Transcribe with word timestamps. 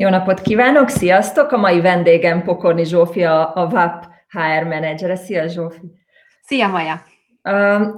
Jó 0.00 0.08
napot 0.08 0.40
kívánok, 0.40 0.88
sziasztok! 0.88 1.52
A 1.52 1.56
mai 1.56 1.80
vendégem 1.80 2.42
Pokorni 2.42 2.84
Zsófia, 2.84 3.52
a 3.52 3.68
VAP 3.68 4.04
HR 4.28 4.64
menedzsere. 4.64 5.16
Szia 5.16 5.48
Zsófi! 5.48 5.80
Szia 6.42 6.68
Maja! 6.68 7.02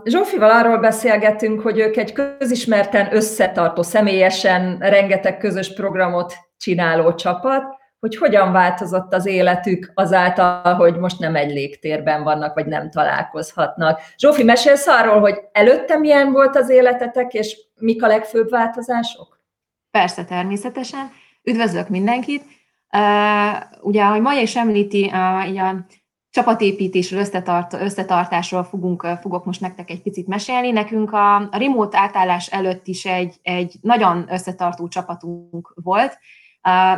Zsófival 0.05 0.51
arról 0.51 0.79
beszélgetünk, 0.79 1.61
hogy 1.61 1.79
ők 1.79 1.97
egy 1.97 2.13
közismerten 2.13 3.15
összetartó, 3.15 3.83
személyesen 3.83 4.79
rengeteg 4.79 5.39
közös 5.39 5.75
programot 5.75 6.35
csináló 6.57 7.15
csapat, 7.15 7.65
hogy 7.99 8.17
hogyan 8.17 8.53
változott 8.53 9.15
az 9.15 9.27
életük 9.27 9.93
azáltal, 9.95 10.75
hogy 10.75 10.97
most 10.97 11.19
nem 11.19 11.37
egy 11.37 11.51
légtérben 11.51 12.23
vannak, 12.23 12.55
vagy 12.55 12.67
nem 12.67 12.91
találkozhatnak. 12.91 14.01
Zsófi, 14.17 14.43
mesélsz 14.43 14.87
arról, 14.87 15.21
hogy 15.21 15.41
előtte 15.53 15.99
milyen 15.99 16.33
volt 16.33 16.57
az 16.57 16.71
életetek, 16.71 17.33
és 17.33 17.59
mik 17.81 18.03
a 18.03 18.07
legfőbb 18.07 18.51
változások? 18.51 19.41
Persze, 19.91 20.25
természetesen. 20.25 21.11
Üdvözlök 21.43 21.89
mindenkit! 21.89 22.45
Ugye, 23.81 24.03
ahogy 24.03 24.21
Maja 24.21 24.41
is 24.41 24.57
említi, 24.57 25.05
uh, 25.05 25.69
a 25.69 25.87
csapatépítésről, 26.31 27.21
összetart, 27.21 27.73
összetartásról 27.73 28.65
fogunk, 28.65 29.07
fogok 29.21 29.45
most 29.45 29.61
nektek 29.61 29.91
egy 29.91 30.03
picit 30.03 30.27
mesélni. 30.27 30.71
Nekünk 30.71 31.13
a, 31.13 31.37
a 31.37 31.57
remote 31.57 31.99
átállás 31.99 32.47
előtt 32.47 32.87
is 32.87 33.05
egy, 33.05 33.35
egy 33.43 33.75
nagyon 33.81 34.27
összetartó 34.29 34.89
csapatunk 34.89 35.73
volt, 35.75 36.19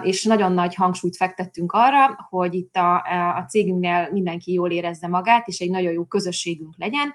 és 0.03 0.25
nagyon 0.25 0.53
nagy 0.53 0.75
hangsúlyt 0.75 1.17
fektettünk 1.17 1.73
arra, 1.73 2.27
hogy 2.29 2.55
itt 2.55 2.77
a, 2.77 2.95
a 3.37 3.45
cégünknél 3.49 4.09
mindenki 4.13 4.53
jól 4.53 4.71
érezze 4.71 5.09
magát, 5.09 5.49
és 5.49 5.59
egy 5.59 5.71
nagyon 5.71 5.93
jó 5.93 6.05
közösségünk 6.05 6.75
legyen 6.77 7.15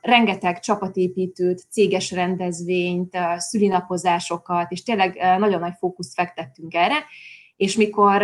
rengeteg 0.00 0.60
csapatépítőt, 0.60 1.66
céges 1.70 2.10
rendezvényt, 2.10 3.18
szülinapozásokat, 3.36 4.70
és 4.70 4.82
tényleg 4.82 5.36
nagyon 5.38 5.60
nagy 5.60 5.74
fókuszt 5.78 6.14
fektettünk 6.14 6.74
erre. 6.74 7.04
És 7.56 7.76
mikor 7.76 8.22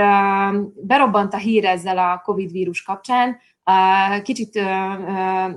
berobbant 0.74 1.34
a 1.34 1.36
hír 1.36 1.64
ezzel 1.64 1.98
a 1.98 2.20
COVID 2.24 2.50
vírus 2.52 2.82
kapcsán, 2.82 3.36
kicsit 4.22 4.54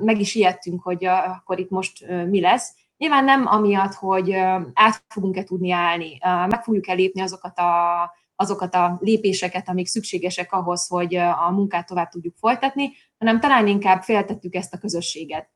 meg 0.01 0.19
is 0.19 0.35
ijedtünk, 0.35 0.81
hogy 0.81 1.05
akkor 1.05 1.59
itt 1.59 1.69
most 1.69 2.05
mi 2.29 2.41
lesz. 2.41 2.75
Nyilván 2.97 3.23
nem 3.23 3.47
amiatt, 3.47 3.93
hogy 3.93 4.33
át 4.73 5.03
fogunk-e 5.07 5.43
tudni 5.43 5.71
állni, 5.71 6.17
meg 6.21 6.63
fogjuk-e 6.63 6.93
lépni 6.93 7.21
azokat 7.21 7.57
a 7.57 8.17
azokat 8.41 8.75
a 8.75 8.97
lépéseket, 9.01 9.69
amik 9.69 9.87
szükségesek 9.87 10.53
ahhoz, 10.53 10.87
hogy 10.87 11.15
a 11.15 11.51
munkát 11.51 11.87
tovább 11.87 12.09
tudjuk 12.09 12.35
folytatni, 12.37 12.91
hanem 13.19 13.39
talán 13.39 13.67
inkább 13.67 14.01
féltettük 14.01 14.55
ezt 14.55 14.73
a 14.73 14.77
közösséget. 14.77 15.49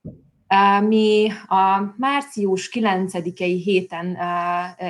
Mi 0.81 1.31
a 1.47 1.93
március 1.97 2.69
9-i 2.73 3.61
héten 3.63 4.17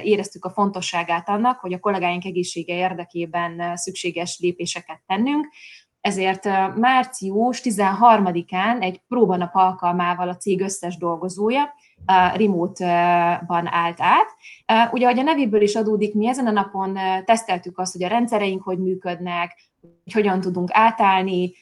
éreztük 0.03 0.45
a 0.45 0.49
fontosságát 0.49 1.30
annak, 1.30 1.59
hogy 1.59 1.73
a 1.73 1.80
kollégáink 1.80 2.25
egészsége 2.25 2.75
érdekében 2.75 3.77
szükséges 3.77 4.39
lépéseket 4.39 5.02
tennünk, 5.05 5.47
ezért 6.02 6.45
március 6.75 7.61
13-án 7.63 8.81
egy 8.81 9.02
próbanap 9.08 9.55
alkalmával 9.55 10.30
a 10.30 10.37
cég 10.37 10.61
összes 10.61 10.97
dolgozója 10.97 11.73
remote-ban 12.35 13.67
állt 13.67 14.02
át. 14.02 14.35
Ugye, 14.91 15.05
ahogy 15.05 15.19
a 15.19 15.23
nevéből 15.23 15.61
is 15.61 15.75
adódik, 15.75 16.13
mi 16.13 16.27
ezen 16.27 16.47
a 16.47 16.52
napon 16.52 16.97
teszteltük 17.25 17.80
azt, 17.80 17.93
hogy 17.93 18.03
a 18.03 18.08
rendszereink 18.08 18.63
hogy 18.63 18.80
működnek, 18.80 19.71
hogy 20.03 20.13
hogyan 20.13 20.41
tudunk 20.41 20.69
átállni, 20.71 21.53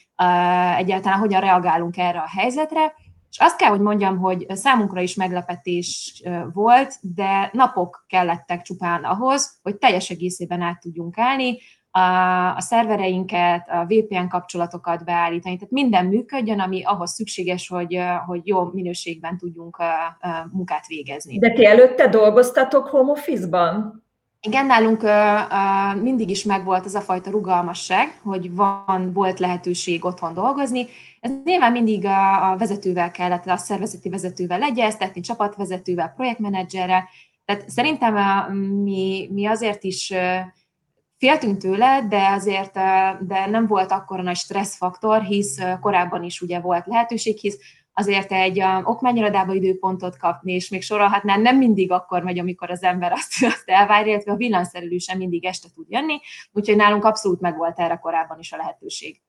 egyáltalán 0.76 1.18
hogyan 1.18 1.40
reagálunk 1.40 1.96
erre 1.96 2.18
a 2.18 2.28
helyzetre, 2.36 2.94
és 3.30 3.38
azt 3.38 3.56
kell, 3.56 3.68
hogy 3.68 3.80
mondjam, 3.80 4.18
hogy 4.18 4.46
számunkra 4.48 5.00
is 5.00 5.14
meglepetés 5.14 6.22
volt, 6.52 6.94
de 7.00 7.50
napok 7.52 8.04
kellettek 8.08 8.62
csupán 8.62 9.04
ahhoz, 9.04 9.58
hogy 9.62 9.76
teljes 9.76 10.10
egészében 10.10 10.60
át 10.60 10.80
tudjunk 10.80 11.18
állni, 11.18 11.58
a 12.56 12.60
szervereinket, 12.60 13.68
a 13.68 13.84
VPN 13.88 14.28
kapcsolatokat 14.28 15.04
beállítani, 15.04 15.56
tehát 15.56 15.70
minden 15.70 16.06
működjön, 16.06 16.60
ami 16.60 16.82
ahhoz 16.84 17.10
szükséges, 17.10 17.68
hogy, 17.68 17.98
hogy 18.26 18.40
jó 18.44 18.64
minőségben 18.64 19.38
tudjunk 19.38 19.76
munkát 20.50 20.86
végezni. 20.86 21.38
De 21.38 21.50
ti 21.50 21.66
előtte 21.66 22.08
dolgoztatok 22.08 22.86
home 22.86 23.10
office-ban? 23.10 24.01
Igen, 24.46 24.66
nálunk 24.66 25.02
mindig 26.02 26.30
is 26.30 26.44
megvolt 26.44 26.84
ez 26.84 26.94
a 26.94 27.00
fajta 27.00 27.30
rugalmasság, 27.30 28.20
hogy 28.22 28.54
van, 28.54 29.12
volt 29.12 29.38
lehetőség 29.38 30.04
otthon 30.04 30.34
dolgozni. 30.34 30.86
Ez 31.20 31.30
nyilván 31.44 31.72
mindig 31.72 32.04
a, 32.04 32.56
vezetővel 32.58 33.10
kellett, 33.10 33.46
a 33.46 33.56
szervezeti 33.56 34.08
vezetővel 34.08 34.58
legyeztetni, 34.58 35.20
csapatvezetővel, 35.20 36.12
projektmenedzserrel. 36.16 37.08
Tehát 37.44 37.70
szerintem 37.70 38.14
mi, 38.54 39.28
mi 39.32 39.46
azért 39.46 39.84
is 39.84 40.12
Féltünk 41.22 41.58
tőle, 41.58 42.06
de 42.08 42.28
azért 42.28 42.72
de 43.26 43.46
nem 43.46 43.66
volt 43.66 43.92
akkora 43.92 44.22
nagy 44.22 44.36
stresszfaktor, 44.36 45.22
hisz 45.22 45.58
korábban 45.80 46.22
is 46.22 46.40
ugye 46.40 46.60
volt 46.60 46.86
lehetőség, 46.86 47.38
hisz 47.38 47.58
azért 47.94 48.32
egy 48.32 48.62
okmányirodába 48.84 49.52
időpontot 49.52 50.16
kapni, 50.16 50.52
és 50.52 50.68
még 50.68 50.82
sorolhatnám, 50.82 51.42
nem 51.42 51.56
mindig 51.56 51.92
akkor 51.92 52.22
megy, 52.22 52.38
amikor 52.38 52.70
az 52.70 52.82
ember 52.82 53.12
azt, 53.18 53.44
azt 53.44 53.68
elvárja, 53.68 54.12
illetve 54.12 54.32
a 54.32 54.36
villanszerelő 54.36 54.98
sem 54.98 55.18
mindig 55.18 55.44
este 55.44 55.68
tud 55.74 55.86
jönni, 55.88 56.20
úgyhogy 56.52 56.76
nálunk 56.76 57.04
abszolút 57.04 57.40
megvolt 57.40 57.78
erre 57.78 57.96
korábban 57.96 58.38
is 58.38 58.52
a 58.52 58.56
lehetőség. 58.56 59.20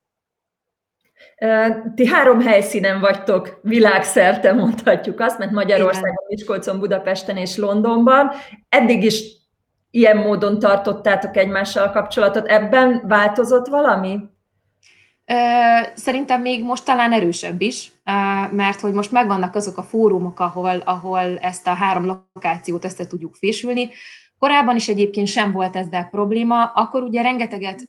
Ti 1.96 2.08
három 2.08 2.42
helyszínen 2.42 3.00
vagytok 3.00 3.60
világszerte, 3.62 4.54
mondhatjuk 4.54 5.20
azt, 5.20 5.38
mert 5.38 5.52
Magyarországon, 5.52 6.26
Miskolcon, 6.28 6.80
Budapesten 6.80 7.38
és 7.38 7.58
Londonban. 7.58 8.32
Eddig 8.70 9.04
is 9.04 9.24
ilyen 9.92 10.18
módon 10.18 10.60
tartottátok 10.60 11.38
egymással 11.38 11.88
a 11.88 11.92
kapcsolatot. 11.92 12.48
Ebben 12.48 13.02
változott 13.08 13.68
valami? 13.68 14.20
Szerintem 15.94 16.42
még 16.42 16.64
most 16.64 16.86
talán 16.86 17.14
erősebb 17.14 17.62
is, 17.62 17.93
mert 18.52 18.80
hogy 18.80 18.94
most 18.94 19.12
megvannak 19.12 19.56
azok 19.56 19.78
a 19.78 19.84
fórumok, 19.84 20.40
ahol, 20.40 20.78
ahol 20.78 21.38
ezt 21.38 21.68
a 21.68 21.74
három 21.74 22.06
lokációt 22.06 22.86
össze 22.86 23.08
tudjuk 23.08 23.36
fésülni. 23.36 23.90
Korábban 24.38 24.76
is 24.76 24.88
egyébként 24.88 25.28
sem 25.28 25.52
volt 25.52 25.76
ezzel 25.76 26.08
probléma, 26.10 26.66
akkor 26.66 27.04
ugye 27.04 27.22
rengeteget 27.22 27.84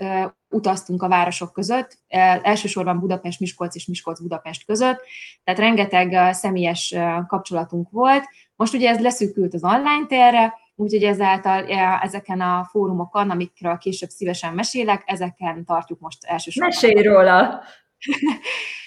utaztunk 0.48 1.02
a 1.02 1.08
városok 1.08 1.52
között, 1.52 1.98
elsősorban 2.42 3.00
Budapest, 3.00 3.41
Miskolc 3.41 3.75
és 3.75 3.86
Miskolc-Budapest 3.86 4.64
között, 4.64 5.00
tehát 5.44 5.60
rengeteg 5.60 6.34
személyes 6.34 6.94
kapcsolatunk 7.26 7.91
volt. 7.91 8.25
Most 8.56 8.75
ugye 8.75 8.91
ez 8.91 9.00
leszűkült 9.00 9.54
az 9.54 9.64
online 9.64 10.06
térre, 10.08 10.62
Úgyhogy 10.76 11.02
ezáltal 11.02 11.64
ezeken 12.02 12.41
a 12.41 12.69
fórumokon, 12.70 13.31
amikről 13.31 13.78
később 13.78 14.08
szívesen 14.08 14.54
mesélek, 14.54 15.02
ezeken 15.06 15.64
tartjuk 15.64 16.00
most 16.00 16.25
elsősorban. 16.25 16.72
Mesélj 16.75 17.02
róla! 17.02 17.62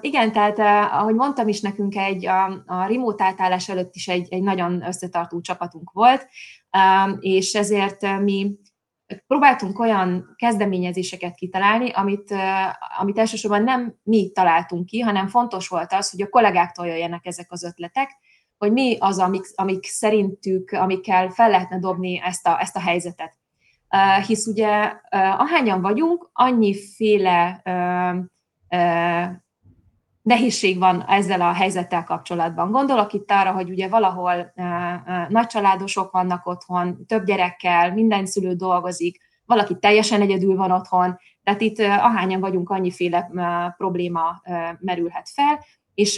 Igen, 0.00 0.32
tehát 0.32 0.58
ahogy 0.92 1.14
mondtam 1.14 1.48
is, 1.48 1.60
nekünk 1.60 1.96
egy, 1.96 2.26
a, 2.26 2.62
a 2.66 2.86
remote 2.86 3.24
átállás 3.24 3.68
előtt 3.68 3.94
is 3.94 4.08
egy, 4.08 4.26
egy 4.30 4.42
nagyon 4.42 4.86
összetartó 4.86 5.40
csapatunk 5.40 5.90
volt, 5.92 6.28
és 7.20 7.52
ezért 7.52 8.20
mi 8.20 8.54
próbáltunk 9.26 9.78
olyan 9.78 10.34
kezdeményezéseket 10.36 11.34
kitalálni, 11.34 11.90
amit, 11.90 12.34
amit 12.98 13.18
elsősorban 13.18 13.62
nem 13.62 13.94
mi 14.02 14.30
találtunk 14.30 14.86
ki, 14.86 15.00
hanem 15.00 15.28
fontos 15.28 15.68
volt 15.68 15.92
az, 15.92 16.10
hogy 16.10 16.22
a 16.22 16.28
kollégáktól 16.28 16.86
jöjjenek 16.86 17.26
ezek 17.26 17.52
az 17.52 17.64
ötletek, 17.64 18.10
hogy 18.58 18.72
mi 18.72 18.96
az, 18.98 19.18
amik, 19.18 19.44
amik 19.54 19.84
szerintük, 19.84 20.70
amikkel 20.70 21.28
fel 21.28 21.50
lehetne 21.50 21.78
dobni 21.78 22.20
ezt 22.24 22.46
a, 22.46 22.60
ezt 22.60 22.76
a 22.76 22.80
helyzetet. 22.80 23.38
Hisz 24.26 24.46
ugye 24.46 24.92
ahányan 25.10 25.80
vagyunk, 25.80 26.30
annyiféle 26.32 27.62
uh, 27.64 28.26
nehézség 30.22 30.78
van 30.78 31.04
ezzel 31.08 31.40
a 31.40 31.52
helyzettel 31.52 32.04
kapcsolatban. 32.04 32.70
Gondolok 32.70 33.12
itt 33.12 33.30
arra, 33.30 33.52
hogy 33.52 33.70
ugye 33.70 33.88
valahol 33.88 34.52
nagycsaládosok 35.28 36.10
vannak 36.10 36.46
otthon, 36.46 37.06
több 37.06 37.24
gyerekkel, 37.24 37.92
minden 37.92 38.26
szülő 38.26 38.54
dolgozik, 38.54 39.20
valaki 39.44 39.78
teljesen 39.78 40.20
egyedül 40.20 40.56
van 40.56 40.70
otthon, 40.70 41.18
tehát 41.42 41.60
itt 41.60 41.78
ahányan 41.78 42.40
vagyunk, 42.40 42.70
annyiféle 42.70 43.30
probléma 43.76 44.42
merülhet 44.78 45.28
fel, 45.28 45.64
és 45.94 46.16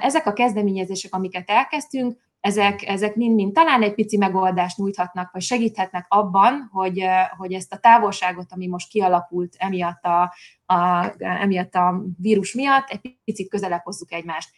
ezek 0.00 0.26
a 0.26 0.32
kezdeményezések, 0.32 1.14
amiket 1.14 1.50
elkezdtünk, 1.50 2.18
ezek, 2.42 2.82
ezek 2.88 3.14
mind-mind 3.14 3.52
talán 3.52 3.82
egy 3.82 3.94
pici 3.94 4.16
megoldást 4.16 4.76
nyújthatnak, 4.76 5.32
vagy 5.32 5.42
segíthetnek 5.42 6.06
abban, 6.08 6.68
hogy, 6.72 7.04
hogy 7.36 7.52
ezt 7.52 7.72
a 7.72 7.78
távolságot, 7.78 8.46
ami 8.52 8.66
most 8.66 8.88
kialakult 8.88 9.54
emiatt 9.58 10.04
a, 10.04 10.34
a, 10.66 11.12
emiatt 11.18 11.74
a 11.74 12.02
vírus 12.18 12.54
miatt, 12.54 12.88
egy 12.88 13.18
picit 13.24 13.48
közelebb 13.48 13.82
hozzuk 13.82 14.12
egymást. 14.12 14.50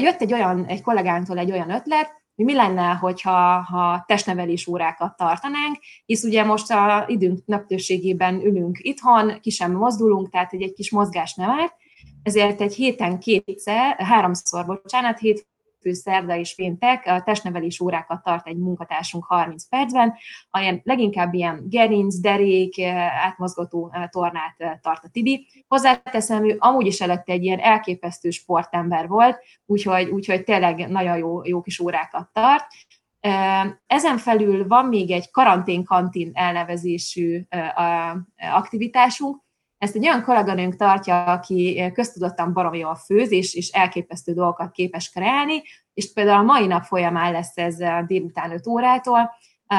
Jött 0.00 0.20
egy 0.20 0.32
olyan, 0.32 0.64
egy 0.64 0.82
kollégánktól 0.82 1.38
egy 1.38 1.50
olyan 1.50 1.70
ötlet, 1.70 2.10
hogy 2.34 2.44
mi 2.44 2.54
lenne, 2.54 2.92
hogyha 2.92 3.60
ha 3.60 4.04
testnevelés 4.06 4.66
órákat 4.66 5.16
tartanánk, 5.16 5.78
hisz 6.04 6.22
ugye 6.22 6.44
most 6.44 6.70
a 6.70 7.04
időnk 7.06 7.44
naptőségében 7.44 8.40
ülünk 8.40 8.78
itthon, 8.80 9.40
ki 9.40 9.50
sem 9.50 9.72
mozdulunk, 9.72 10.30
tehát 10.30 10.52
egy, 10.52 10.62
egy 10.62 10.72
kis 10.72 10.90
mozgás 10.90 11.34
nem 11.34 11.50
árt, 11.50 11.74
ezért 12.22 12.60
egy 12.60 12.74
héten 12.74 13.18
kétszer, 13.18 13.96
háromszor, 13.98 14.66
bocsánat, 14.66 15.18
hét, 15.18 15.46
hétfő, 15.82 15.92
szerda 15.92 16.36
és 16.36 16.54
péntek 16.54 17.06
a 17.06 17.22
testnevelés 17.22 17.80
órákat 17.80 18.22
tart 18.22 18.46
egy 18.46 18.56
munkatársunk 18.56 19.24
30 19.24 19.68
percben, 19.68 20.14
olyan 20.52 20.80
leginkább 20.84 21.34
ilyen 21.34 21.64
gerinc, 21.68 22.20
derék, 22.20 22.82
átmozgató 23.24 23.92
tornát 24.10 24.80
tart 24.80 25.04
a 25.04 25.08
Tibi. 25.08 25.46
Hozzáteszem, 25.68 26.48
ő 26.48 26.56
amúgy 26.58 26.86
is 26.86 27.00
előtte 27.00 27.32
egy 27.32 27.44
ilyen 27.44 27.58
elképesztő 27.58 28.30
sportember 28.30 29.08
volt, 29.08 29.38
úgyhogy, 29.66 30.08
úgyhogy 30.08 30.44
tényleg 30.44 30.88
nagyon 30.88 31.16
jó, 31.16 31.44
jó 31.44 31.60
kis 31.60 31.80
órákat 31.80 32.28
tart. 32.32 32.66
Ezen 33.86 34.18
felül 34.18 34.66
van 34.66 34.86
még 34.86 35.10
egy 35.10 35.30
karanténkantin 35.30 36.30
elnevezésű 36.34 37.42
aktivitásunk, 38.36 39.41
ezt 39.82 39.94
egy 39.96 40.06
olyan 40.06 40.22
kolléganőnk 40.22 40.76
tartja, 40.76 41.24
aki 41.24 41.90
köztudottan 41.94 42.52
baromi 42.52 42.78
jól 42.78 42.94
főz, 42.94 43.32
és, 43.32 43.54
és 43.54 43.68
elképesztő 43.68 44.32
dolgokat 44.32 44.70
képes 44.70 45.10
kreálni, 45.10 45.62
és 45.94 46.12
például 46.12 46.38
a 46.38 46.52
mai 46.52 46.66
nap 46.66 46.84
folyamán 46.84 47.32
lesz 47.32 47.56
ez 47.56 47.76
délután 48.06 48.52
5 48.52 48.66
órától. 48.66 49.30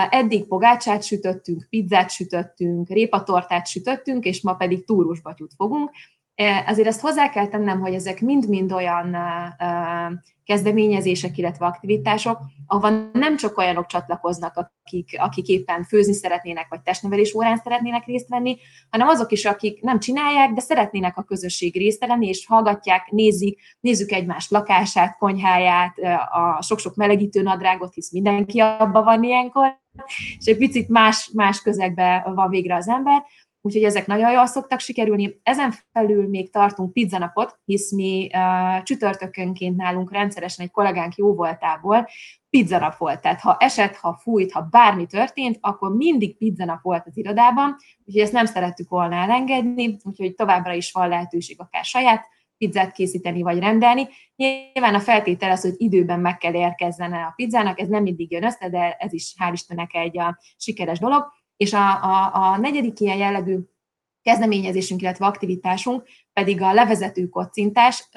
Eddig 0.09 0.47
pogácsát 0.47 1.03
sütöttünk, 1.03 1.67
pizzát 1.69 2.11
sütöttünk, 2.11 2.89
répatortát 2.89 3.67
sütöttünk, 3.67 4.25
és 4.25 4.41
ma 4.41 4.53
pedig 4.53 4.85
túrusbatyút 4.85 5.53
fogunk. 5.55 5.91
Azért 6.65 6.87
ezt 6.87 7.01
hozzá 7.01 7.29
kell 7.29 7.47
tennem, 7.47 7.79
hogy 7.79 7.93
ezek 7.93 8.21
mind-mind 8.21 8.71
olyan 8.71 9.15
kezdeményezések, 10.43 11.37
illetve 11.37 11.65
aktivitások, 11.65 12.39
ahova 12.67 12.89
nem 13.13 13.37
csak 13.37 13.57
olyanok 13.57 13.85
csatlakoznak, 13.85 14.55
akik, 14.55 15.15
akik 15.17 15.47
éppen 15.47 15.83
főzni 15.83 16.13
szeretnének, 16.13 16.67
vagy 16.69 16.81
testnevelés 16.81 17.33
órán 17.33 17.57
szeretnének 17.57 18.05
részt 18.05 18.29
venni, 18.29 18.57
hanem 18.89 19.07
azok 19.07 19.31
is, 19.31 19.45
akik 19.45 19.81
nem 19.81 19.99
csinálják, 19.99 20.51
de 20.51 20.61
szeretnének 20.61 21.17
a 21.17 21.23
közösség 21.23 21.75
részt 21.75 22.05
venni, 22.05 22.27
és 22.27 22.45
hallgatják, 22.45 23.07
nézik, 23.11 23.59
nézzük 23.79 24.11
egymás 24.11 24.49
lakását, 24.49 25.17
konyháját, 25.17 25.97
a 26.31 26.61
sok-sok 26.61 26.95
melegítő 26.95 27.41
nadrágot, 27.41 27.93
hisz 27.93 28.11
mindenki 28.11 28.59
abban 28.59 29.03
van 29.03 29.23
ilyenkor, 29.23 29.81
és 30.37 30.45
egy 30.45 30.57
picit 30.57 30.89
más, 30.89 31.29
más 31.33 31.61
közegben 31.61 32.33
van 32.35 32.49
végre 32.49 32.75
az 32.75 32.89
ember, 32.89 33.23
úgyhogy 33.65 33.83
ezek 33.83 34.07
nagyon 34.07 34.31
jól 34.31 34.45
szoktak 34.45 34.79
sikerülni. 34.79 35.39
Ezen 35.43 35.73
felül 35.91 36.27
még 36.27 36.51
tartunk 36.51 36.93
pizzanapot, 36.93 37.59
hisz 37.65 37.91
mi 37.91 38.29
uh, 38.33 38.83
csütörtökönként 38.83 39.75
nálunk 39.75 40.11
rendszeresen 40.11 40.65
egy 40.65 40.71
kollégánk 40.71 41.15
jó 41.15 41.33
voltából 41.33 42.07
pizzanap 42.49 42.97
volt. 42.97 43.21
Tehát 43.21 43.39
ha 43.41 43.57
esett, 43.59 43.95
ha 43.95 44.19
fújt, 44.21 44.51
ha 44.51 44.61
bármi 44.61 45.05
történt, 45.05 45.57
akkor 45.61 45.95
mindig 45.95 46.37
pizzanap 46.37 46.81
volt 46.81 47.03
az 47.05 47.17
irodában, 47.17 47.75
úgyhogy 48.05 48.21
ezt 48.21 48.33
nem 48.33 48.45
szerettük 48.45 48.89
volna 48.89 49.15
elengedni, 49.15 49.97
úgyhogy 50.03 50.35
továbbra 50.35 50.73
is 50.73 50.91
van 50.91 51.09
lehetőség 51.09 51.59
akár 51.59 51.83
saját 51.83 52.25
pizzát 52.57 52.91
készíteni 52.91 53.41
vagy 53.41 53.59
rendelni. 53.59 54.07
Nyilván 54.35 54.95
a 54.95 54.99
feltétel 54.99 55.51
az, 55.51 55.61
hogy 55.61 55.73
időben 55.77 56.19
meg 56.19 56.37
kell 56.37 56.53
érkezzen 56.53 57.13
a 57.13 57.33
pizzának, 57.35 57.79
ez 57.79 57.87
nem 57.87 58.03
mindig 58.03 58.31
jön 58.31 58.43
össze, 58.43 58.69
de 58.69 58.91
ez 58.91 59.13
is 59.13 59.33
hál' 59.39 59.49
Istennek 59.51 59.93
egy 59.93 60.19
a 60.19 60.39
sikeres 60.57 60.99
dolog. 60.99 61.31
És 61.63 61.73
a, 61.73 62.03
a, 62.03 62.31
a 62.33 62.57
negyedik 62.57 62.99
ilyen 62.99 63.17
jellegű 63.17 63.57
kezdeményezésünk, 64.21 65.01
illetve 65.01 65.25
aktivitásunk 65.25 66.03
pedig 66.33 66.61
a 66.61 66.73
levezető 66.73 67.27
kocintás. 67.27 68.09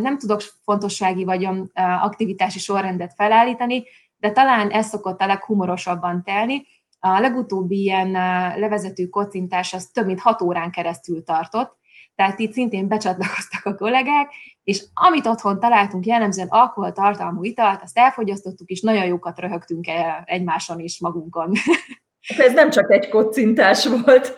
Nem 0.00 0.18
tudok 0.18 0.40
fontossági 0.64 1.24
vagy 1.24 1.48
aktivitási 1.74 2.58
sorrendet 2.58 3.14
felállítani, 3.16 3.84
de 4.16 4.30
talán 4.30 4.70
ez 4.70 4.86
szokott 4.86 5.20
a 5.20 5.26
leghumorosabban 5.26 6.22
telni. 6.22 6.66
A 6.98 7.20
legutóbbi 7.20 7.80
ilyen 7.80 8.10
levezető 8.58 9.06
kocintás 9.06 9.72
az 9.72 9.86
több 9.86 10.06
mint 10.06 10.20
hat 10.20 10.42
órán 10.42 10.70
keresztül 10.70 11.24
tartott, 11.24 11.76
tehát 12.14 12.38
itt 12.38 12.52
szintén 12.52 12.88
becsatlakoztak 12.88 13.64
a 13.64 13.74
kollégák, 13.74 14.32
és 14.64 14.84
amit 14.94 15.26
otthon 15.26 15.60
találtunk 15.60 16.06
jellemzően 16.06 16.48
alkoholtartalmú 16.50 17.44
italt, 17.44 17.82
azt 17.82 17.98
elfogyasztottuk, 17.98 18.68
és 18.68 18.80
nagyon 18.80 19.04
jókat 19.04 19.38
röhögtünk 19.38 19.86
egymáson 20.24 20.80
és 20.80 21.00
magunkon. 21.00 21.52
Ez 22.36 22.52
nem 22.52 22.70
csak 22.70 22.92
egy 22.92 23.08
kocintás 23.08 23.86
volt. 23.86 24.36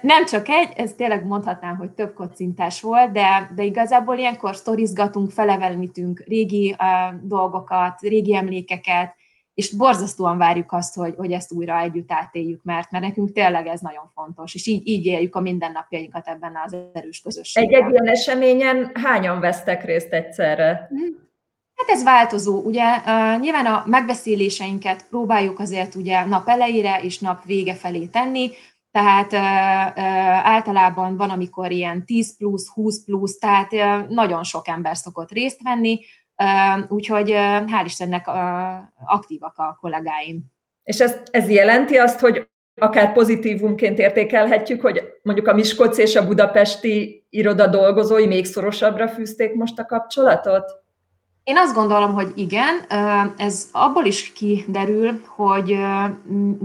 Nem 0.00 0.24
csak 0.24 0.48
egy, 0.48 0.72
ez 0.76 0.92
tényleg 0.92 1.26
mondhatnám, 1.26 1.76
hogy 1.76 1.90
több 1.90 2.14
kocintás 2.14 2.80
volt, 2.80 3.12
de, 3.12 3.50
de 3.54 3.62
igazából 3.62 4.16
ilyenkor 4.16 4.56
sztorizgatunk, 4.56 5.30
felevelenítünk 5.30 6.22
régi 6.26 6.76
uh, 6.78 7.20
dolgokat, 7.22 8.00
régi 8.00 8.34
emlékeket, 8.34 9.14
és 9.54 9.76
borzasztóan 9.76 10.38
várjuk 10.38 10.72
azt, 10.72 10.94
hogy, 10.94 11.14
hogy 11.16 11.32
ezt 11.32 11.52
újra 11.52 11.80
együtt 11.80 12.12
átéljük, 12.12 12.60
mert, 12.62 12.90
mert 12.90 13.04
nekünk 13.04 13.32
tényleg 13.32 13.66
ez 13.66 13.80
nagyon 13.80 14.10
fontos, 14.14 14.54
és 14.54 14.66
így, 14.66 14.88
így 14.88 15.06
éljük 15.06 15.34
a 15.34 15.40
mindennapjainkat 15.40 16.28
ebben 16.28 16.52
az 16.64 16.76
erős 16.92 17.20
közösségben. 17.20 17.74
Egy-egy 17.74 17.92
ilyen 17.92 18.08
eseményen 18.08 18.90
hányan 18.94 19.40
vesztek 19.40 19.84
részt 19.84 20.12
egyszerre? 20.12 20.90
Hát 21.76 21.88
ez 21.88 22.02
változó, 22.02 22.60
ugye 22.62 22.96
uh, 22.96 23.40
nyilván 23.40 23.66
a 23.66 23.84
megbeszéléseinket 23.86 25.06
próbáljuk 25.08 25.58
azért 25.58 25.94
ugye 25.94 26.24
nap 26.24 26.48
elejére 26.48 27.00
és 27.02 27.18
nap 27.18 27.44
vége 27.44 27.74
felé 27.74 28.06
tenni, 28.06 28.50
tehát 28.90 29.32
uh, 29.32 29.38
uh, 29.38 30.46
általában 30.46 31.16
van, 31.16 31.30
amikor 31.30 31.70
ilyen 31.70 32.04
10 32.04 32.36
plusz, 32.36 32.68
20 32.68 33.04
plusz, 33.04 33.38
tehát 33.38 33.70
nagyon 34.08 34.42
sok 34.42 34.68
ember 34.68 34.96
szokott 34.96 35.32
részt 35.32 35.62
venni, 35.62 36.00
úgyhogy 36.88 37.30
hál' 37.66 37.82
Istennek 37.84 38.28
aktívak 39.06 39.58
a 39.58 39.76
kollégáim. 39.80 40.44
És 40.82 41.00
ez, 41.00 41.16
ez 41.30 41.48
jelenti 41.50 41.96
azt, 41.96 42.20
hogy 42.20 42.48
akár 42.80 43.12
pozitívumként 43.12 43.98
értékelhetjük, 43.98 44.80
hogy 44.80 45.02
mondjuk 45.22 45.46
a 45.46 45.54
Miskolc 45.54 45.98
és 45.98 46.16
a 46.16 46.26
budapesti 46.26 47.26
iroda 47.30 47.66
dolgozói 47.66 48.26
még 48.26 48.44
szorosabbra 48.44 49.08
fűzték 49.08 49.54
most 49.54 49.78
a 49.78 49.86
kapcsolatot? 49.86 50.84
Én 51.46 51.58
azt 51.58 51.74
gondolom, 51.74 52.12
hogy 52.12 52.32
igen, 52.34 52.84
ez 53.36 53.68
abból 53.72 54.04
is 54.04 54.32
kiderül, 54.32 55.22
hogy 55.26 55.72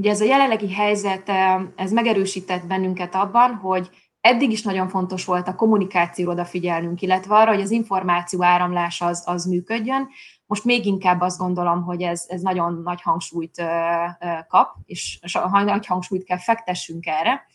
ez 0.01 0.21
a 0.21 0.25
jelenlegi 0.25 0.73
helyzet, 0.73 1.31
ez 1.75 1.91
megerősített 1.91 2.65
bennünket 2.65 3.15
abban, 3.15 3.55
hogy 3.55 3.89
eddig 4.21 4.51
is 4.51 4.61
nagyon 4.61 4.87
fontos 4.87 5.25
volt 5.25 5.47
a 5.47 5.55
kommunikációra 5.55 6.31
odafigyelnünk, 6.31 7.01
illetve 7.01 7.35
arra, 7.35 7.51
hogy 7.51 7.61
az 7.61 7.71
információ 7.71 8.43
áramlás 8.43 9.01
az, 9.01 9.23
az 9.25 9.45
működjön. 9.45 10.09
Most 10.45 10.63
még 10.63 10.85
inkább 10.85 11.21
azt 11.21 11.37
gondolom, 11.37 11.83
hogy 11.83 12.01
ez, 12.01 12.25
ez 12.27 12.41
nagyon 12.41 12.81
nagy 12.83 13.01
hangsúlyt 13.01 13.63
kap, 14.47 14.75
és 14.85 15.19
nagy 15.51 15.85
hangsúlyt 15.85 16.23
kell 16.23 16.39
fektessünk 16.39 17.05
erre. 17.05 17.45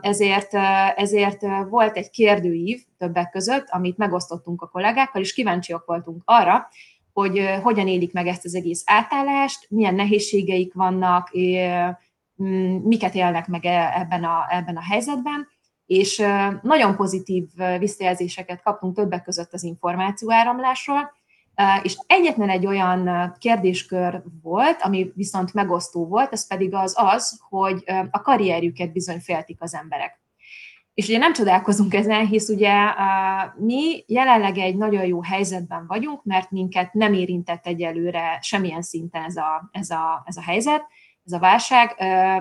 Ezért, 0.00 0.54
ezért 0.96 1.46
volt 1.68 1.96
egy 1.96 2.10
kérdőív 2.10 2.80
többek 2.98 3.30
között, 3.30 3.68
amit 3.68 3.96
megosztottunk 3.96 4.62
a 4.62 4.68
kollégákkal, 4.68 5.20
és 5.20 5.32
kíváncsiak 5.32 5.86
voltunk 5.86 6.22
arra, 6.24 6.68
hogy 7.12 7.58
hogyan 7.62 7.88
élik 7.88 8.12
meg 8.12 8.26
ezt 8.26 8.44
az 8.44 8.54
egész 8.54 8.82
átállást, 8.86 9.66
milyen 9.70 9.94
nehézségeik 9.94 10.74
vannak, 10.74 11.30
miket 12.82 13.14
élnek 13.14 13.46
meg 13.46 13.64
e, 13.64 13.92
ebben 13.96 14.24
a, 14.24 14.46
ebben 14.50 14.76
a 14.76 14.82
helyzetben, 14.82 15.48
és 15.86 16.22
nagyon 16.62 16.96
pozitív 16.96 17.44
visszajelzéseket 17.78 18.62
kaptunk 18.62 18.96
többek 18.96 19.22
között 19.22 19.52
az 19.52 19.62
információáramlásról, 19.62 21.12
és 21.82 21.96
egyetlen 22.06 22.48
egy 22.48 22.66
olyan 22.66 23.32
kérdéskör 23.38 24.22
volt, 24.42 24.82
ami 24.82 25.12
viszont 25.14 25.54
megosztó 25.54 26.06
volt, 26.06 26.32
ez 26.32 26.46
pedig 26.46 26.74
az 26.74 26.94
az, 26.96 27.40
hogy 27.48 27.84
a 28.10 28.20
karrierjüket 28.20 28.92
bizony 28.92 29.20
féltik 29.20 29.62
az 29.62 29.74
emberek. 29.74 30.20
És 30.94 31.08
ugye 31.08 31.18
nem 31.18 31.32
csodálkozunk 31.32 31.94
ezen, 31.94 32.26
hisz 32.26 32.48
ugye 32.48 32.72
mi 33.56 34.04
jelenleg 34.06 34.58
egy 34.58 34.76
nagyon 34.76 35.06
jó 35.06 35.22
helyzetben 35.22 35.86
vagyunk, 35.86 36.24
mert 36.24 36.50
minket 36.50 36.92
nem 36.92 37.12
érintett 37.12 37.66
egyelőre 37.66 38.38
semmilyen 38.40 38.82
szinten 38.82 39.24
ez 39.24 39.36
a, 39.36 39.68
ez 39.72 39.90
a, 39.90 40.22
ez 40.26 40.36
a 40.36 40.42
helyzet, 40.42 40.86
ez 41.28 41.34
a 41.34 41.38
válság, 41.38 41.94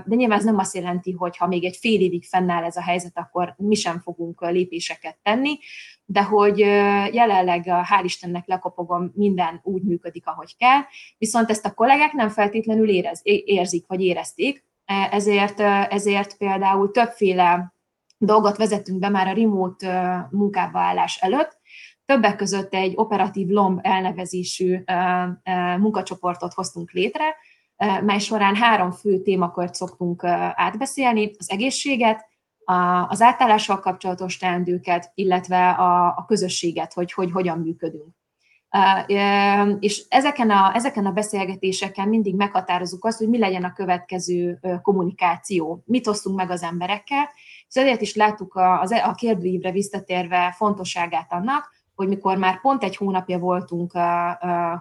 de 0.05 0.15
nyilván 0.15 0.37
ez 0.37 0.43
nem 0.43 0.57
azt 0.57 0.75
jelenti, 0.75 1.11
hogy 1.11 1.37
ha 1.37 1.47
még 1.47 1.65
egy 1.65 1.77
fél 1.77 2.01
évig 2.01 2.25
fennáll 2.25 2.63
ez 2.63 2.75
a 2.75 2.81
helyzet, 2.81 3.17
akkor 3.17 3.53
mi 3.57 3.75
sem 3.75 3.99
fogunk 3.99 4.41
lépéseket 4.41 5.17
tenni, 5.23 5.59
de 6.05 6.23
hogy 6.23 6.57
jelenleg, 7.13 7.63
hál' 7.65 8.03
Istennek 8.03 8.47
lekopogom, 8.47 9.11
minden 9.15 9.59
úgy 9.63 9.81
működik, 9.81 10.27
ahogy 10.27 10.55
kell, 10.57 10.81
viszont 11.17 11.49
ezt 11.49 11.65
a 11.65 11.73
kollégák 11.73 12.11
nem 12.11 12.29
feltétlenül 12.29 12.89
érez, 12.89 13.19
érzik, 13.23 13.87
vagy 13.87 14.01
érezték, 14.01 14.65
e, 14.85 15.09
ezért, 15.11 15.59
ezért 15.89 16.37
például 16.37 16.91
többféle 16.91 17.73
dolgot 18.17 18.57
vezettünk 18.57 18.99
be 18.99 19.09
már 19.09 19.27
a 19.27 19.33
remote 19.33 20.27
munkába 20.31 20.79
állás 20.79 21.17
előtt, 21.21 21.57
többek 22.05 22.35
között 22.35 22.73
egy 22.73 22.93
operatív 22.95 23.47
LOMB 23.47 23.79
elnevezésű 23.83 24.83
munkacsoportot 25.77 26.53
hoztunk 26.53 26.91
létre, 26.91 27.35
mely 27.77 28.19
során 28.19 28.55
három 28.55 28.91
fő 28.91 29.21
témakört 29.21 29.73
szoktunk 29.73 30.23
átbeszélni, 30.53 31.31
az 31.37 31.49
egészséget, 31.49 32.25
az 33.07 33.21
átállással 33.21 33.79
kapcsolatos 33.79 34.37
teendőket, 34.37 35.11
illetve 35.15 35.69
a, 35.69 36.25
közösséget, 36.27 36.93
hogy, 36.93 37.11
hogy 37.11 37.31
hogyan 37.31 37.59
működünk. 37.59 38.15
És 39.79 40.05
ezeken 40.09 40.49
a, 40.49 40.75
ezeken 40.75 41.05
a 41.05 41.11
beszélgetéseken 41.11 42.07
mindig 42.07 42.35
meghatározunk 42.35 43.05
azt, 43.05 43.17
hogy 43.17 43.29
mi 43.29 43.37
legyen 43.37 43.63
a 43.63 43.73
következő 43.73 44.59
kommunikáció, 44.81 45.83
mit 45.85 46.07
osztunk 46.07 46.35
meg 46.35 46.49
az 46.49 46.63
emberekkel, 46.63 47.29
és 47.67 47.75
ezért 47.75 48.01
is 48.01 48.15
láttuk 48.15 48.55
a, 48.55 48.81
a 48.81 49.13
kérdőívre 49.15 49.71
visszatérve 49.71 50.53
fontosságát 50.57 51.33
annak, 51.33 51.75
hogy 51.95 52.07
mikor 52.07 52.37
már 52.37 52.61
pont 52.61 52.83
egy 52.83 52.95
hónapja 52.95 53.39
voltunk 53.39 53.91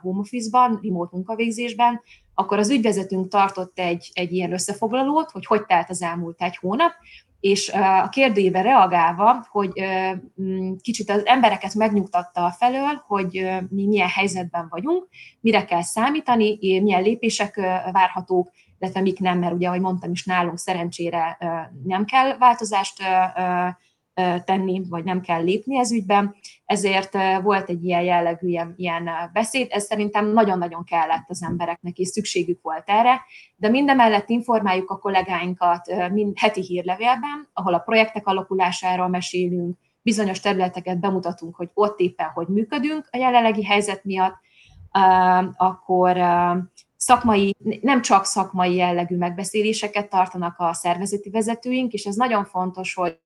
home 0.00 0.18
office-ban, 0.20 0.80
remote 0.82 1.16
munkavégzésben, 1.16 2.00
akkor 2.38 2.58
az 2.58 2.70
ügyvezetőnk 2.70 3.28
tartott 3.28 3.78
egy, 3.78 4.10
egy 4.12 4.32
ilyen 4.32 4.52
összefoglalót, 4.52 5.30
hogy 5.30 5.46
hogy 5.46 5.66
telt 5.66 5.90
az 5.90 6.02
elmúlt 6.02 6.42
egy 6.42 6.56
hónap, 6.56 6.92
és 7.40 7.68
a 8.02 8.08
kérdőjébe 8.08 8.62
reagálva, 8.62 9.46
hogy 9.50 9.70
kicsit 10.80 11.10
az 11.10 11.26
embereket 11.26 11.74
megnyugtatta 11.74 12.44
a 12.44 12.50
felől, 12.50 13.02
hogy 13.06 13.48
mi 13.68 13.86
milyen 13.86 14.08
helyzetben 14.08 14.66
vagyunk, 14.70 15.08
mire 15.40 15.64
kell 15.64 15.82
számítani, 15.82 16.58
milyen 16.60 17.02
lépések 17.02 17.54
várhatók, 17.92 18.50
illetve 18.78 19.00
mik 19.00 19.18
nem, 19.18 19.38
mert 19.38 19.54
ugye, 19.54 19.68
ahogy 19.68 19.80
mondtam 19.80 20.10
is, 20.10 20.24
nálunk 20.24 20.58
szerencsére 20.58 21.38
nem 21.84 22.04
kell 22.04 22.36
változást 22.38 23.02
tenni, 24.44 24.82
vagy 24.88 25.04
nem 25.04 25.20
kell 25.20 25.42
lépni 25.42 25.78
ez 25.78 25.92
ügyben, 25.92 26.34
ezért 26.64 27.16
volt 27.42 27.68
egy 27.68 27.84
ilyen 27.84 28.02
jellegű 28.02 28.48
ilyen, 28.48 28.74
ilyen 28.76 29.10
beszéd, 29.32 29.66
ez 29.70 29.84
szerintem 29.84 30.32
nagyon-nagyon 30.32 30.84
kellett 30.84 31.24
az 31.28 31.42
embereknek, 31.42 31.98
és 31.98 32.08
szükségük 32.08 32.62
volt 32.62 32.82
erre, 32.86 33.20
de 33.56 33.68
mindemellett 33.68 34.28
informáljuk 34.28 34.90
a 34.90 34.98
kollégáinkat 34.98 36.10
mind 36.12 36.38
heti 36.38 36.60
hírlevélben, 36.60 37.48
ahol 37.52 37.74
a 37.74 37.78
projektek 37.78 38.26
alakulásáról 38.26 39.08
mesélünk, 39.08 39.76
bizonyos 40.02 40.40
területeket 40.40 40.98
bemutatunk, 40.98 41.56
hogy 41.56 41.70
ott 41.74 41.98
éppen 41.98 42.28
hogy 42.28 42.46
működünk 42.46 43.08
a 43.10 43.16
jelenlegi 43.16 43.64
helyzet 43.64 44.04
miatt, 44.04 44.36
akkor 45.56 46.16
szakmai, 46.96 47.56
nem 47.80 48.02
csak 48.02 48.24
szakmai 48.24 48.74
jellegű 48.74 49.16
megbeszéléseket 49.16 50.08
tartanak 50.08 50.54
a 50.58 50.72
szervezeti 50.72 51.30
vezetőink, 51.30 51.92
és 51.92 52.04
ez 52.04 52.14
nagyon 52.14 52.44
fontos, 52.44 52.94
hogy 52.94 53.18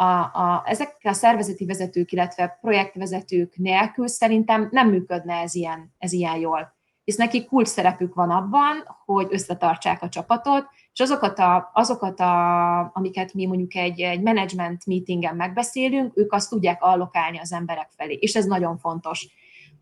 a, 0.00 0.20
a, 0.20 0.62
ezek 0.64 0.96
a 1.02 1.12
szervezeti 1.12 1.66
vezetők, 1.66 2.12
illetve 2.12 2.58
projektvezetők 2.60 3.56
nélkül 3.56 4.08
szerintem 4.08 4.68
nem 4.70 4.88
működne 4.88 5.34
ez 5.34 5.54
ilyen, 5.54 5.94
ez 5.98 6.12
ilyen 6.12 6.36
jól. 6.36 6.76
Hisz 7.04 7.16
nekik 7.16 7.46
kulcs 7.46 7.68
szerepük 7.68 8.14
van 8.14 8.30
abban, 8.30 8.96
hogy 9.04 9.26
összetartsák 9.30 10.02
a 10.02 10.08
csapatot, 10.08 10.66
és 10.92 11.00
azokat, 11.00 11.38
a, 11.38 11.70
azokat 11.72 12.20
a, 12.20 12.78
amiket 12.94 13.34
mi 13.34 13.46
mondjuk 13.46 13.74
egy, 13.74 14.00
egy 14.00 14.20
management 14.20 14.86
meetingen 14.86 15.36
megbeszélünk, 15.36 16.12
ők 16.16 16.32
azt 16.32 16.50
tudják 16.50 16.82
allokálni 16.82 17.38
az 17.38 17.52
emberek 17.52 17.88
felé, 17.96 18.18
és 18.20 18.34
ez 18.34 18.44
nagyon 18.44 18.78
fontos. 18.78 19.26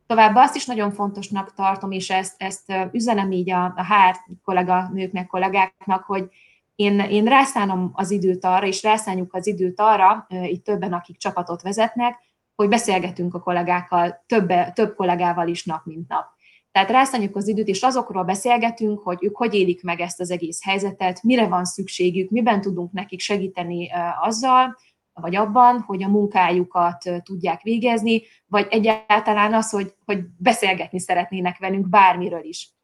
Továbbá 0.07 0.43
azt 0.43 0.57
is 0.57 0.67
nagyon 0.67 0.91
fontosnak 0.91 1.55
tartom, 1.55 1.91
és 1.91 2.11
ezt, 2.11 2.35
ezt 2.37 2.73
üzenem 2.93 3.33
így 3.33 3.51
a, 3.51 3.65
a 3.65 3.85
HR 3.85 4.17
kollega, 4.45 4.89
nőknek, 4.93 5.27
kollégáknak, 5.27 6.05
hogy 6.05 6.29
én, 6.77 7.01
én 7.01 7.25
rászánom 7.25 7.91
az 7.93 8.11
időt 8.11 8.45
arra, 8.45 8.67
és 8.67 8.83
rászánjuk 8.83 9.35
az 9.35 9.47
időt 9.47 9.81
arra, 9.81 10.27
itt 10.29 10.65
többen, 10.65 10.93
akik 10.93 11.17
csapatot 11.17 11.63
vezetnek, 11.63 12.19
hogy 12.55 12.69
beszélgetünk 12.69 13.35
a 13.35 13.41
kollégákkal, 13.41 14.25
több, 14.27 14.53
több 14.73 14.95
kollégával 14.95 15.49
is 15.49 15.65
nap, 15.65 15.85
mint 15.85 16.09
nap. 16.09 16.25
Tehát 16.71 16.91
rászánjuk 16.91 17.37
az 17.37 17.49
időt, 17.49 17.69
és 17.69 17.83
azokról 17.83 18.25
beszélgetünk, 18.25 19.01
hogy 19.01 19.19
ők 19.21 19.37
hogy 19.37 19.55
élik 19.55 19.83
meg 19.83 20.01
ezt 20.01 20.21
az 20.21 20.31
egész 20.31 20.65
helyzetet, 20.65 21.23
mire 21.23 21.47
van 21.47 21.65
szükségük, 21.65 22.31
miben 22.31 22.61
tudunk 22.61 22.93
nekik 22.93 23.21
segíteni 23.21 23.91
azzal, 24.21 24.77
vagy 25.13 25.37
abban, 25.37 25.81
hogy 25.81 26.03
a 26.03 26.09
munkájukat 26.09 27.23
tudják 27.23 27.63
végezni, 27.63 28.23
vagy 28.47 28.67
egyáltalán 28.71 29.55
az, 29.55 29.71
hogy, 29.71 29.95
hogy 30.05 30.19
beszélgetni 30.39 31.01
szeretnének 31.01 31.59
velünk 31.59 31.89
bármiről 31.89 32.45
is. 32.45 32.76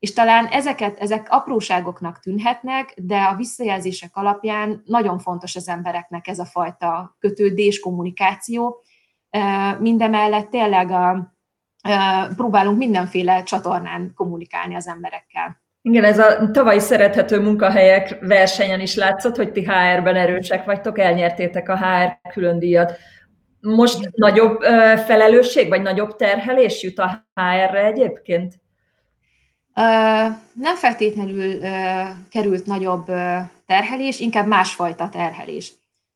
És 0.00 0.12
talán 0.12 0.46
ezeket, 0.46 0.98
ezek 0.98 1.26
apróságoknak 1.30 2.18
tűnhetnek, 2.18 2.94
de 2.96 3.16
a 3.22 3.36
visszajelzések 3.36 4.16
alapján 4.16 4.82
nagyon 4.84 5.18
fontos 5.18 5.56
az 5.56 5.68
embereknek 5.68 6.26
ez 6.26 6.38
a 6.38 6.44
fajta 6.44 7.16
kötődés, 7.18 7.80
kommunikáció. 7.80 8.82
Mindemellett 9.78 10.50
tényleg 10.50 10.90
a, 10.90 11.34
próbálunk 12.36 12.78
mindenféle 12.78 13.42
csatornán 13.42 14.12
kommunikálni 14.14 14.74
az 14.74 14.88
emberekkel. 14.88 15.60
Igen, 15.82 16.04
ez 16.04 16.18
a 16.18 16.50
tavalyi 16.50 16.80
szerethető 16.80 17.40
munkahelyek 17.40 18.18
versenyen 18.20 18.80
is 18.80 18.94
látszott, 18.94 19.36
hogy 19.36 19.52
ti 19.52 19.60
HR-ben 19.60 20.16
erősek 20.16 20.64
vagytok, 20.64 20.98
elnyertétek 20.98 21.68
a 21.68 21.76
HR 21.76 22.18
külön 22.32 22.58
díjat. 22.58 22.98
Most 23.60 24.10
nagyobb 24.14 24.62
felelősség, 25.06 25.68
vagy 25.68 25.82
nagyobb 25.82 26.16
terhelés 26.16 26.82
jut 26.82 26.98
a 26.98 27.26
HR-re 27.34 27.84
egyébként? 27.84 28.54
Nem 30.52 30.76
feltétlenül 30.76 31.60
került 32.30 32.66
nagyobb 32.66 33.06
terhelés, 33.66 34.20
inkább 34.20 34.46
másfajta 34.46 35.08
terhelés. 35.08 35.72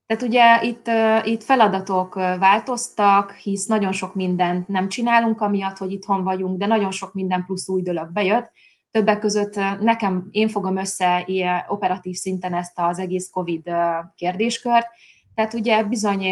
Tehát 0.06 0.22
ugye 0.22 0.62
itt, 0.62 0.90
itt 1.24 1.42
feladatok 1.42 2.14
változtak, 2.14 3.32
hisz 3.32 3.66
nagyon 3.66 3.92
sok 3.92 4.14
mindent 4.14 4.68
nem 4.68 4.88
csinálunk, 4.88 5.40
amiatt, 5.40 5.78
hogy 5.78 5.92
itthon 5.92 6.24
vagyunk, 6.24 6.58
de 6.58 6.66
nagyon 6.66 6.90
sok 6.90 7.14
minden 7.14 7.44
plusz 7.44 7.68
új 7.68 7.82
dolog 7.82 8.12
bejött. 8.12 8.50
Többek 8.90 9.18
között 9.18 9.54
nekem, 9.80 10.28
én 10.30 10.48
fogom 10.48 10.76
össze 10.76 11.22
ilyen 11.26 11.64
operatív 11.68 12.14
szinten 12.14 12.54
ezt 12.54 12.72
az 12.74 12.98
egész 12.98 13.30
COVID 13.30 13.70
kérdéskört, 14.16 14.86
tehát 15.34 15.54
ugye 15.54 15.82
bizony 15.82 16.24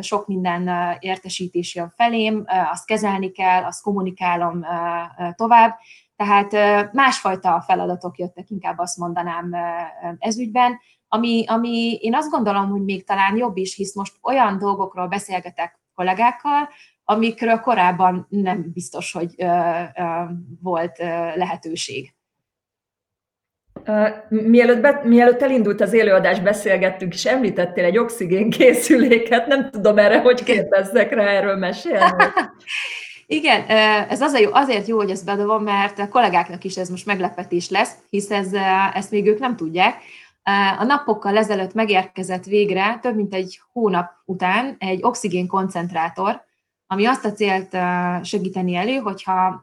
sok 0.00 0.26
minden 0.26 0.70
értesítés 0.98 1.74
jön 1.74 1.92
felém, 1.96 2.44
azt 2.72 2.86
kezelni 2.86 3.30
kell, 3.30 3.62
azt 3.64 3.82
kommunikálom 3.82 4.64
tovább, 5.34 5.74
tehát 6.16 6.52
másfajta 6.92 7.62
feladatok 7.66 8.18
jöttek, 8.18 8.50
inkább 8.50 8.78
azt 8.78 8.96
mondanám 8.96 9.54
ezügyben, 10.18 10.78
ami, 11.08 11.44
ami 11.46 11.98
én 12.00 12.14
azt 12.14 12.30
gondolom, 12.30 12.70
hogy 12.70 12.84
még 12.84 13.04
talán 13.04 13.36
jobb 13.36 13.56
is, 13.56 13.74
hisz 13.74 13.94
most 13.94 14.14
olyan 14.22 14.58
dolgokról 14.58 15.06
beszélgetek 15.06 15.78
kollégákkal, 15.94 16.68
amikről 17.04 17.60
korábban 17.60 18.26
nem 18.28 18.70
biztos, 18.72 19.12
hogy 19.12 19.34
volt 20.62 20.98
lehetőség. 21.34 22.14
Mielőtt, 24.28 24.80
be, 24.80 25.00
mielőtt 25.04 25.42
elindult 25.42 25.80
az 25.80 25.92
élőadás, 25.92 26.40
beszélgettünk, 26.40 27.14
és 27.14 27.24
említettél 27.24 27.84
egy 27.84 27.98
oxigén 27.98 28.50
készüléket, 28.50 29.46
nem 29.46 29.70
tudom 29.70 29.98
erre, 29.98 30.20
hogy 30.20 30.42
kérdezzek 30.42 31.12
rá 31.14 31.26
erről 31.26 31.56
mesélni. 31.56 32.24
Igen, 33.26 33.66
ez 34.08 34.20
azért 34.20 34.42
jó, 34.42 34.52
azért 34.52 34.86
jó, 34.86 34.96
hogy 34.96 35.10
ezt 35.10 35.24
bedobom, 35.24 35.62
mert 35.62 35.98
a 35.98 36.08
kollégáknak 36.08 36.64
is 36.64 36.76
ez 36.76 36.88
most 36.88 37.06
meglepetés 37.06 37.70
lesz, 37.70 37.94
hisz 38.10 38.30
ez, 38.30 38.52
ezt 38.94 39.10
még 39.10 39.26
ők 39.26 39.38
nem 39.38 39.56
tudják. 39.56 40.02
A 40.78 40.84
napokkal 40.84 41.36
ezelőtt 41.36 41.74
megérkezett 41.74 42.44
végre, 42.44 42.98
több 43.02 43.16
mint 43.16 43.34
egy 43.34 43.60
hónap 43.72 44.10
után 44.24 44.76
egy 44.78 45.02
oxigén 45.02 45.46
koncentrátor, 45.46 46.44
ami 46.86 47.06
azt 47.06 47.24
a 47.24 47.32
célt 47.32 47.76
segíteni 48.26 48.74
elő, 48.74 48.96
hogyha 48.96 49.62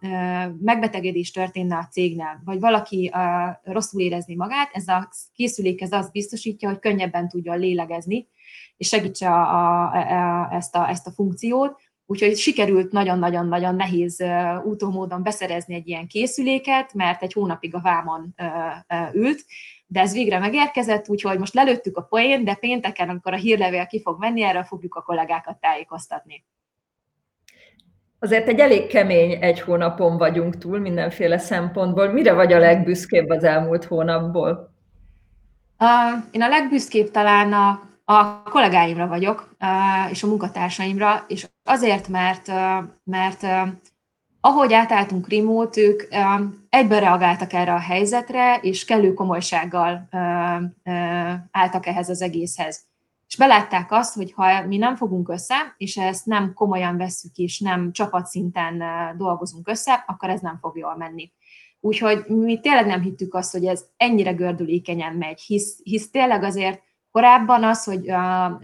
megbetegedés 0.59 1.31
történne 1.31 1.77
a 1.77 1.87
cégnél, 1.91 2.41
vagy 2.45 2.59
valaki 2.59 3.11
rosszul 3.63 4.01
érezni 4.01 4.35
magát, 4.35 4.69
ez 4.73 4.87
a 4.87 5.09
készülék 5.33 5.81
ez 5.81 5.91
azt 5.91 6.11
biztosítja, 6.11 6.69
hogy 6.69 6.79
könnyebben 6.79 7.29
tudjon 7.29 7.59
lélegezni, 7.59 8.27
és 8.77 8.87
segítse 8.87 9.29
a, 9.29 9.41
a, 9.41 9.91
a, 9.95 10.53
ezt, 10.53 10.75
a, 10.75 10.89
ezt 10.89 11.07
a 11.07 11.11
funkciót, 11.11 11.81
Úgyhogy 12.13 12.37
sikerült 12.37 12.91
nagyon-nagyon-nagyon 12.91 13.75
nehéz 13.75 14.23
útómódon 14.63 15.23
beszerezni 15.23 15.75
egy 15.75 15.87
ilyen 15.87 16.07
készüléket, 16.07 16.93
mert 16.93 17.23
egy 17.23 17.33
hónapig 17.33 17.75
a 17.75 17.79
vámon 17.79 18.35
ült, 19.13 19.45
de 19.87 19.99
ez 19.99 20.13
végre 20.13 20.39
megérkezett, 20.39 21.09
úgyhogy 21.09 21.39
most 21.39 21.53
lelőttük 21.53 21.97
a 21.97 22.01
poén, 22.01 22.43
de 22.43 22.53
pénteken, 22.55 23.09
amikor 23.09 23.33
a 23.33 23.37
hírlevél 23.37 23.85
ki 23.85 24.01
fog 24.01 24.19
menni, 24.19 24.43
erről 24.43 24.63
fogjuk 24.63 24.95
a 24.95 25.01
kollégákat 25.01 25.57
tájékoztatni. 25.59 26.45
Azért 28.19 28.47
egy 28.47 28.59
elég 28.59 28.87
kemény 28.87 29.37
egy 29.41 29.61
hónapon 29.61 30.17
vagyunk 30.17 30.57
túl 30.57 30.79
mindenféle 30.79 31.37
szempontból. 31.37 32.07
Mire 32.07 32.33
vagy 32.33 32.53
a 32.53 32.59
legbüszkébb 32.59 33.29
az 33.29 33.43
elmúlt 33.43 33.83
hónapból? 33.83 34.71
én 36.31 36.41
a 36.41 36.47
legbüszkébb 36.47 37.11
talán 37.11 37.53
a 37.53 37.91
a 38.05 38.43
kollégáimra 38.43 39.07
vagyok, 39.07 39.55
és 40.09 40.23
a 40.23 40.27
munkatársaimra, 40.27 41.25
és 41.27 41.47
azért, 41.63 42.07
mert, 42.07 42.51
mert 43.03 43.45
ahogy 44.41 44.73
átálltunk 44.73 45.29
remote, 45.29 45.81
ők 45.81 46.03
egyben 46.69 46.99
reagáltak 46.99 47.53
erre 47.53 47.73
a 47.73 47.79
helyzetre, 47.79 48.57
és 48.61 48.85
kellő 48.85 49.13
komolysággal 49.13 50.07
álltak 51.51 51.85
ehhez 51.85 52.09
az 52.09 52.21
egészhez. 52.21 52.85
És 53.27 53.37
belátták 53.37 53.91
azt, 53.91 54.15
hogy 54.15 54.31
ha 54.31 54.65
mi 54.65 54.77
nem 54.77 54.95
fogunk 54.95 55.29
össze, 55.29 55.73
és 55.77 55.97
ezt 55.97 56.25
nem 56.25 56.53
komolyan 56.53 56.97
vesszük, 56.97 57.35
és 57.35 57.59
nem 57.59 57.91
csapatszinten 57.91 58.83
dolgozunk 59.17 59.67
össze, 59.67 60.03
akkor 60.07 60.29
ez 60.29 60.39
nem 60.39 60.57
fog 60.61 60.77
jól 60.77 60.97
menni. 60.97 61.31
Úgyhogy 61.79 62.25
mi 62.27 62.59
tényleg 62.59 62.85
nem 62.85 63.01
hittük 63.01 63.33
azt, 63.33 63.51
hogy 63.51 63.65
ez 63.65 63.85
ennyire 63.97 64.31
gördülékenyen 64.31 65.13
megy, 65.13 65.41
hisz, 65.41 65.79
hisz 65.83 66.09
tényleg 66.09 66.43
azért 66.43 66.81
Korábban 67.13 67.63
az, 67.63 67.83
hogy 67.83 68.09
a, 68.09 68.43
a, 68.45 68.59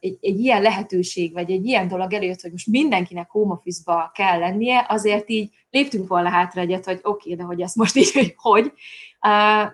egy, 0.00 0.18
egy 0.20 0.38
ilyen 0.38 0.62
lehetőség, 0.62 1.32
vagy 1.32 1.50
egy 1.50 1.66
ilyen 1.66 1.88
dolog 1.88 2.12
előtt, 2.12 2.40
hogy 2.40 2.50
most 2.50 2.66
mindenkinek 2.66 3.30
home 3.30 3.52
office-ba 3.52 4.10
kell 4.14 4.38
lennie, 4.38 4.86
azért 4.88 5.30
így 5.30 5.50
léptünk 5.70 6.08
volna 6.08 6.28
hátra 6.28 6.60
egyet, 6.60 6.84
hogy 6.84 7.00
oké, 7.02 7.32
okay, 7.32 7.34
de 7.34 7.42
hogy 7.42 7.60
ezt 7.60 7.76
most 7.76 7.96
így, 7.96 8.12
hogy? 8.14 8.34
Hogy, 8.36 8.72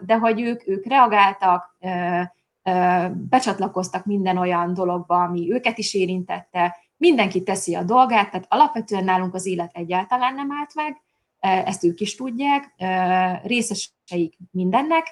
de 0.07 0.17
hogy 0.17 0.40
ők, 0.40 0.69
ők 0.69 0.87
reagáltak, 0.87 1.76
becsatlakoztak 3.12 4.05
minden 4.05 4.37
olyan 4.37 4.75
dologba, 4.75 5.23
ami 5.23 5.52
őket 5.52 5.78
is 5.78 5.95
érintette, 5.95 6.76
mindenki 6.97 7.43
teszi 7.43 7.75
a 7.75 7.83
dolgát, 7.83 8.31
tehát 8.31 8.47
alapvetően 8.49 9.05
nálunk 9.05 9.35
az 9.35 9.47
élet 9.47 9.71
egyáltalán 9.76 10.35
nem 10.35 10.49
állt 10.52 10.75
meg, 10.75 11.02
ezt 11.67 11.85
ők 11.85 12.00
is 12.00 12.14
tudják, 12.14 12.75
részeseik 13.43 14.38
mindennek, 14.50 15.07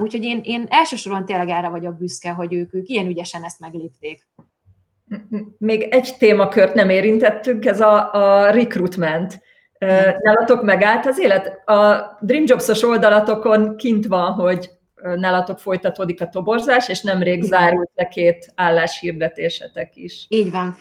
úgyhogy 0.00 0.24
én, 0.24 0.40
én 0.42 0.66
elsősorban 0.68 1.24
tényleg 1.24 1.48
erre 1.48 1.68
vagyok 1.68 1.98
büszke, 1.98 2.30
hogy 2.30 2.54
ők, 2.54 2.74
ők 2.74 2.88
ilyen 2.88 3.06
ügyesen 3.06 3.44
ezt 3.44 3.60
meglépték. 3.60 4.26
Még 5.58 5.82
egy 5.82 6.14
témakört 6.18 6.74
nem 6.74 6.90
érintettünk, 6.90 7.64
ez 7.64 7.80
a, 7.80 8.14
a 8.14 8.50
recruitment. 8.50 9.40
Nálatok 10.20 10.62
megállt 10.62 11.06
az 11.06 11.18
élet? 11.20 11.68
A 11.68 12.10
Dream 12.20 12.44
Jobs-os 12.46 12.82
oldalatokon 12.82 13.76
kint 13.76 14.06
van, 14.06 14.32
hogy 14.32 14.70
nálatok 15.02 15.58
folytatódik 15.58 16.20
a 16.20 16.28
toborzás, 16.28 16.88
és 16.88 17.02
nemrég 17.02 17.42
zárult 17.42 17.90
le 17.94 18.08
két 18.08 18.52
álláshirdetésetek 18.54 19.96
is. 19.96 20.26
Így 20.28 20.50
van. 20.50 20.76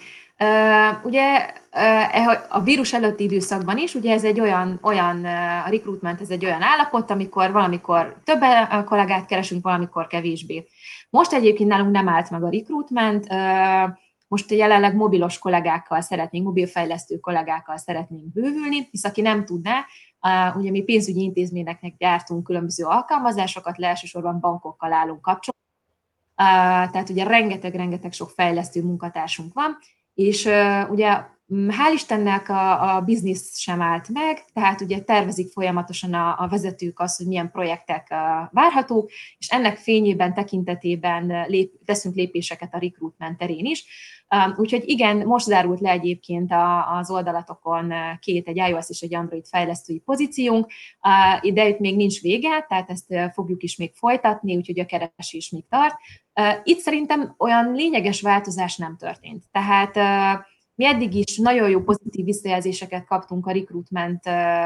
Ugye 1.03 1.53
uh, 1.73 2.31
a 2.49 2.61
vírus 2.63 2.93
előtti 2.93 3.23
időszakban 3.23 3.77
is, 3.77 3.95
ugye 3.95 4.13
ez 4.13 4.23
egy 4.23 4.39
olyan, 4.39 4.79
olyan 4.81 5.25
a 5.65 5.69
recruitment, 5.69 6.21
ez 6.21 6.29
egy 6.29 6.45
olyan 6.45 6.61
állapot, 6.61 7.11
amikor 7.11 7.51
valamikor 7.51 8.21
több 8.23 8.41
kollégát 8.85 9.25
keresünk, 9.25 9.63
valamikor 9.63 10.07
kevésbé. 10.07 10.67
Most 11.09 11.33
egyébként 11.33 11.69
nálunk 11.69 11.91
nem 11.91 12.09
állt 12.09 12.29
meg 12.29 12.43
a 12.43 12.49
recruitment, 12.49 13.27
most 14.27 14.51
jelenleg 14.51 14.95
mobilos 14.95 15.39
kollégákkal 15.39 16.01
szeretnénk, 16.01 16.45
mobilfejlesztő 16.45 17.19
kollégákkal 17.19 17.77
szeretnénk 17.77 18.33
bővülni, 18.33 18.87
hisz 18.91 19.03
aki 19.03 19.21
nem 19.21 19.45
tudná, 19.45 19.85
ugye 20.55 20.71
mi 20.71 20.81
pénzügyi 20.81 21.21
intézményeknek 21.21 21.93
gyártunk 21.97 22.43
különböző 22.43 22.85
alkalmazásokat, 22.85 23.77
le 23.77 23.87
elsősorban 23.87 24.39
bankokkal 24.39 24.93
állunk 24.93 25.21
kapcsolatban, 25.21 26.91
tehát 26.91 27.09
ugye 27.09 27.23
rengeteg-rengeteg 27.23 28.11
sok 28.11 28.29
fejlesztő 28.29 28.83
munkatársunk 28.83 29.53
van, 29.53 29.77
és 30.15 30.49
ugye 30.89 31.23
hál' 31.47 31.93
Istennek 31.93 32.49
a, 32.49 32.95
a 32.95 33.01
biznisz 33.01 33.57
sem 33.57 33.81
állt 33.81 34.09
meg, 34.09 34.45
tehát 34.53 34.81
ugye 34.81 34.99
tervezik 34.99 35.51
folyamatosan 35.51 36.13
a, 36.13 36.35
a 36.39 36.47
vezetők 36.47 36.99
azt, 36.99 37.17
hogy 37.17 37.27
milyen 37.27 37.51
projektek 37.51 38.07
várhatók, 38.51 39.09
és 39.37 39.47
ennek 39.47 39.77
fényében, 39.77 40.33
tekintetében 40.33 41.45
lép, 41.47 41.71
teszünk 41.85 42.15
lépéseket 42.15 42.73
a 42.73 42.79
recruitment 42.79 43.37
terén 43.37 43.65
is. 43.65 43.85
Úgyhogy 44.55 44.83
igen, 44.85 45.17
most 45.17 45.45
zárult 45.45 45.79
le 45.79 45.89
egyébként 45.89 46.53
az 46.99 47.11
oldalatokon 47.11 47.93
két, 48.19 48.47
egy 48.47 48.57
iOS 48.57 48.89
és 48.89 49.01
egy 49.01 49.15
Android 49.15 49.45
fejlesztői 49.47 49.99
pozíciónk, 49.99 50.71
de 51.53 51.67
itt 51.67 51.79
még 51.79 51.95
nincs 51.95 52.21
vége, 52.21 52.65
tehát 52.67 52.89
ezt 52.89 53.13
fogjuk 53.33 53.63
is 53.63 53.75
még 53.75 53.93
folytatni, 53.93 54.55
úgyhogy 54.55 54.79
a 54.79 54.85
keresés 54.85 55.49
még 55.49 55.63
tart. 55.69 55.95
Itt 56.63 56.79
szerintem 56.79 57.35
olyan 57.37 57.71
lényeges 57.73 58.21
változás 58.21 58.77
nem 58.77 58.97
történt. 58.97 59.43
Tehát 59.51 59.97
mi 60.75 60.85
eddig 60.85 61.13
is 61.13 61.37
nagyon 61.37 61.69
jó 61.69 61.81
pozitív 61.81 62.25
visszajelzéseket 62.25 63.05
kaptunk 63.05 63.47
a 63.47 63.51
recruitment, 63.51 64.25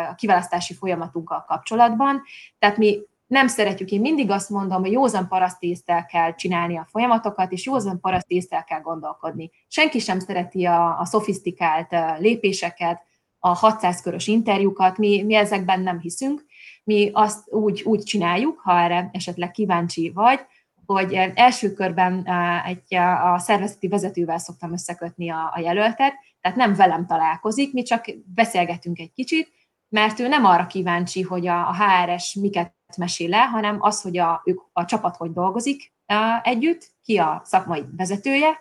a 0.10 0.16
kiválasztási 0.16 0.74
folyamatunkkal 0.74 1.44
kapcsolatban, 1.48 2.22
tehát 2.60 2.78
mi 2.78 3.00
nem 3.30 3.48
szeretjük, 3.48 3.92
én 3.92 4.02
mindig 4.02 4.30
azt 4.32 4.50
mondom, 4.50 4.82
hogy 4.82 4.92
józan 4.92 5.28
parasztésztel 5.28 6.06
kell 6.06 6.36
csinálni 6.36 6.78
a 6.78 6.88
folyamatokat, 6.92 7.52
és 7.52 7.66
józan 7.66 8.00
parasztésztel 8.00 8.64
kell 8.64 8.82
gondolkodni. 8.82 9.52
Senki 9.68 10.00
sem 10.00 10.20
szereti 10.20 10.66
a, 10.66 11.00
a 11.00 11.06
szofisztikált 11.06 11.96
lépéseket, 12.20 13.02
a 13.40 13.48
600 13.48 14.02
körös 14.02 14.28
interjúkat, 14.28 14.98
mi, 14.98 15.24
mi 15.24 15.36
ezekben 15.36 15.82
nem 15.82 16.00
hiszünk, 16.00 16.46
mi 16.84 17.10
azt 17.14 17.52
úgy, 17.52 17.82
úgy 17.86 18.04
csináljuk, 18.04 18.60
ha 18.60 18.80
erre 18.80 19.10
esetleg 19.14 19.52
kíváncsi 19.52 20.12
vagy, 20.14 20.40
hogy 20.94 21.14
első 21.36 21.74
körben 21.74 22.28
egy, 22.66 22.96
a 23.34 23.40
szervezeti 23.40 23.88
vezetővel 23.88 24.38
szoktam 24.38 24.74
összekötni 24.74 25.30
a, 25.30 25.52
a 25.56 25.60
jelöltet, 25.60 26.14
tehát 26.42 26.58
nem 26.58 26.74
velem 26.74 27.06
találkozik, 27.06 27.74
mi 27.74 27.84
csak 27.84 28.06
beszélgetünk 28.26 29.00
egy 29.00 29.12
kicsit, 29.14 29.52
mert 29.90 30.20
ő 30.20 30.28
nem 30.28 30.46
arra 30.46 30.68
kíváncsi, 30.68 31.22
hogy 31.22 31.48
a, 31.48 31.68
a 31.68 31.76
HRS 31.76 32.34
miket 32.34 32.74
mesél 32.98 33.30
le, 33.30 33.42
hanem 33.42 33.78
az, 33.80 34.02
hogy 34.02 34.18
a, 34.18 34.42
ők, 34.46 34.60
a 34.74 34.86
csapat 34.86 35.16
hogy 35.16 35.32
dolgozik 35.32 35.94
együtt, 36.44 36.92
ki 37.04 37.18
a 37.18 37.42
szakmai 37.44 37.84
vezetője, 37.98 38.60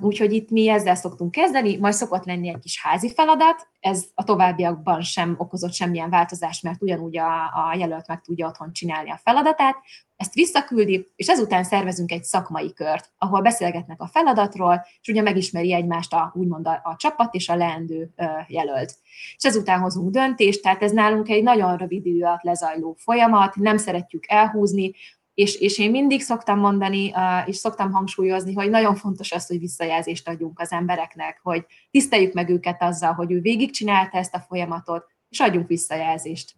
Úgyhogy 0.00 0.32
itt 0.32 0.50
mi 0.50 0.68
ezzel 0.68 0.94
szoktunk 0.94 1.30
kezdeni, 1.30 1.76
majd 1.76 1.94
szokott 1.94 2.24
lenni 2.24 2.48
egy 2.48 2.58
kis 2.58 2.82
házi 2.82 3.12
feladat, 3.12 3.68
ez 3.80 4.04
a 4.14 4.24
továbbiakban 4.24 5.00
sem 5.02 5.34
okozott 5.38 5.72
semmilyen 5.72 6.10
változást, 6.10 6.62
mert 6.62 6.82
ugyanúgy 6.82 7.18
a, 7.18 7.42
a 7.42 7.74
jelölt 7.78 8.06
meg 8.06 8.20
tudja 8.20 8.46
otthon 8.46 8.72
csinálni 8.72 9.10
a 9.10 9.20
feladatát, 9.22 9.76
ezt 10.16 10.34
visszaküldi, 10.34 11.12
és 11.16 11.28
ezután 11.28 11.64
szervezünk 11.64 12.12
egy 12.12 12.24
szakmai 12.24 12.72
kört, 12.72 13.12
ahol 13.18 13.40
beszélgetnek 13.40 14.00
a 14.00 14.06
feladatról, 14.06 14.86
és 15.00 15.08
ugye 15.08 15.22
megismeri 15.22 15.72
egymást 15.72 16.12
a, 16.12 16.32
úgymond 16.34 16.66
a, 16.66 16.80
a 16.82 16.96
csapat 16.96 17.34
és 17.34 17.48
a 17.48 17.56
leendő 17.56 18.12
ö, 18.16 18.24
jelölt. 18.46 18.94
És 19.36 19.44
ezután 19.44 19.80
hozunk 19.80 20.10
döntést, 20.10 20.62
tehát 20.62 20.82
ez 20.82 20.92
nálunk 20.92 21.28
egy 21.28 21.42
nagyon 21.42 21.76
rövid 21.76 22.06
idő 22.06 22.22
alatt 22.24 22.42
lezajló 22.42 22.96
folyamat, 22.98 23.56
nem 23.56 23.76
szeretjük 23.76 24.24
elhúzni, 24.28 24.92
és, 25.34 25.54
és 25.54 25.78
én 25.78 25.90
mindig 25.90 26.20
szoktam 26.20 26.58
mondani, 26.58 27.12
és 27.46 27.56
szoktam 27.56 27.92
hangsúlyozni, 27.92 28.54
hogy 28.54 28.70
nagyon 28.70 28.94
fontos 28.94 29.32
az, 29.32 29.46
hogy 29.46 29.58
visszajelzést 29.58 30.28
adjunk 30.28 30.60
az 30.60 30.72
embereknek, 30.72 31.40
hogy 31.42 31.64
tiszteljük 31.90 32.32
meg 32.32 32.48
őket 32.48 32.82
azzal, 32.82 33.12
hogy 33.12 33.32
ő 33.32 33.40
végigcsinálta 33.40 34.18
ezt 34.18 34.34
a 34.34 34.44
folyamatot, 34.48 35.04
és 35.28 35.40
adjunk 35.40 35.68
visszajelzést. 35.68 36.52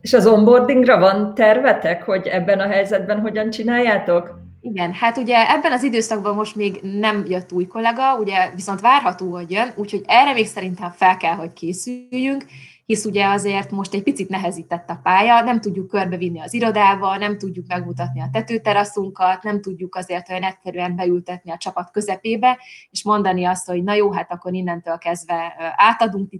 És 0.00 0.12
az 0.12 0.26
onboardingra 0.26 0.98
van 0.98 1.34
tervetek, 1.34 2.02
hogy 2.02 2.26
ebben 2.26 2.60
a 2.60 2.66
helyzetben 2.66 3.20
hogyan 3.20 3.50
csináljátok? 3.50 4.42
Igen, 4.60 4.92
hát 4.92 5.16
ugye 5.16 5.50
ebben 5.50 5.72
az 5.72 5.82
időszakban 5.82 6.34
most 6.34 6.56
még 6.56 6.80
nem 6.82 7.24
jött 7.28 7.52
új 7.52 7.66
kollega, 7.66 8.18
ugye 8.18 8.50
viszont 8.54 8.80
várható, 8.80 9.30
hogy 9.30 9.50
jön, 9.50 9.72
úgyhogy 9.76 10.02
erre 10.06 10.32
még 10.32 10.46
szerintem 10.46 10.90
fel 10.90 11.16
kell, 11.16 11.34
hogy 11.34 11.52
készüljünk, 11.52 12.44
hisz 12.86 13.04
ugye 13.04 13.26
azért 13.26 13.70
most 13.70 13.94
egy 13.94 14.02
picit 14.02 14.28
nehezített 14.28 14.90
a 14.90 15.00
pálya, 15.02 15.40
nem 15.40 15.60
tudjuk 15.60 15.88
körbevinni 15.88 16.40
az 16.40 16.54
irodába, 16.54 17.16
nem 17.16 17.38
tudjuk 17.38 17.66
megmutatni 17.66 18.20
a 18.20 18.28
tetőteraszunkat, 18.32 19.42
nem 19.42 19.60
tudjuk 19.60 19.94
azért 19.94 20.30
olyan 20.30 20.42
egyszerűen 20.42 20.96
beültetni 20.96 21.50
a 21.50 21.56
csapat 21.56 21.90
közepébe, 21.90 22.58
és 22.90 23.04
mondani 23.04 23.44
azt, 23.44 23.66
hogy 23.66 23.82
na 23.82 23.94
jó, 23.94 24.12
hát 24.12 24.32
akkor 24.32 24.54
innentől 24.54 24.98
kezdve 24.98 25.54
átadunk 25.76 26.32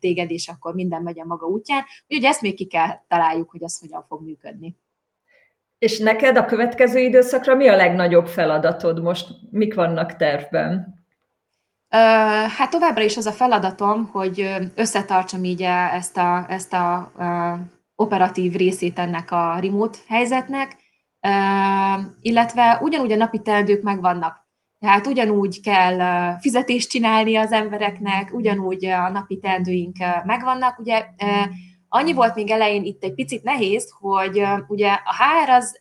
téged, 0.00 0.30
és 0.30 0.48
akkor 0.48 0.74
minden 0.74 1.02
megy 1.02 1.20
a 1.20 1.24
maga 1.24 1.46
útján. 1.46 1.84
Úgyhogy 2.08 2.24
ezt 2.24 2.42
még 2.42 2.54
ki 2.54 2.66
kell 2.66 2.88
találjuk, 3.08 3.50
hogy 3.50 3.64
az 3.64 3.78
hogyan 3.78 4.04
fog 4.08 4.22
működni. 4.22 4.76
És 5.78 5.98
neked 5.98 6.36
a 6.36 6.44
következő 6.44 6.98
időszakra 6.98 7.54
mi 7.54 7.68
a 7.68 7.76
legnagyobb 7.76 8.26
feladatod 8.26 9.02
most? 9.02 9.28
Mik 9.50 9.74
vannak 9.74 10.16
tervben? 10.16 10.99
Hát 12.56 12.70
továbbra 12.70 13.02
is 13.02 13.16
az 13.16 13.26
a 13.26 13.32
feladatom, 13.32 14.08
hogy 14.12 14.54
összetartsam 14.74 15.44
így 15.44 15.62
ezt 15.92 16.16
a, 16.16 16.46
ezt 16.48 16.72
a 16.72 17.12
operatív 17.96 18.52
részét 18.52 18.98
ennek 18.98 19.30
a 19.30 19.58
remote 19.60 19.98
helyzetnek, 20.08 20.76
illetve 22.20 22.78
ugyanúgy 22.82 23.12
a 23.12 23.16
napi 23.16 23.38
teendők 23.38 23.82
megvannak. 23.82 24.48
Tehát 24.78 25.06
ugyanúgy 25.06 25.60
kell 25.60 26.38
fizetést 26.38 26.90
csinálni 26.90 27.36
az 27.36 27.52
embereknek, 27.52 28.30
ugyanúgy 28.32 28.84
a 28.84 29.08
napi 29.08 29.38
teendőink 29.38 29.96
megvannak. 30.24 30.78
Ugye 30.78 31.06
annyi 31.88 32.12
volt 32.12 32.34
még 32.34 32.50
elején 32.50 32.84
itt 32.84 33.02
egy 33.02 33.14
picit 33.14 33.42
nehéz, 33.42 33.94
hogy 33.98 34.42
ugye 34.68 34.88
a 34.92 35.14
HR 35.14 35.50
az 35.50 35.76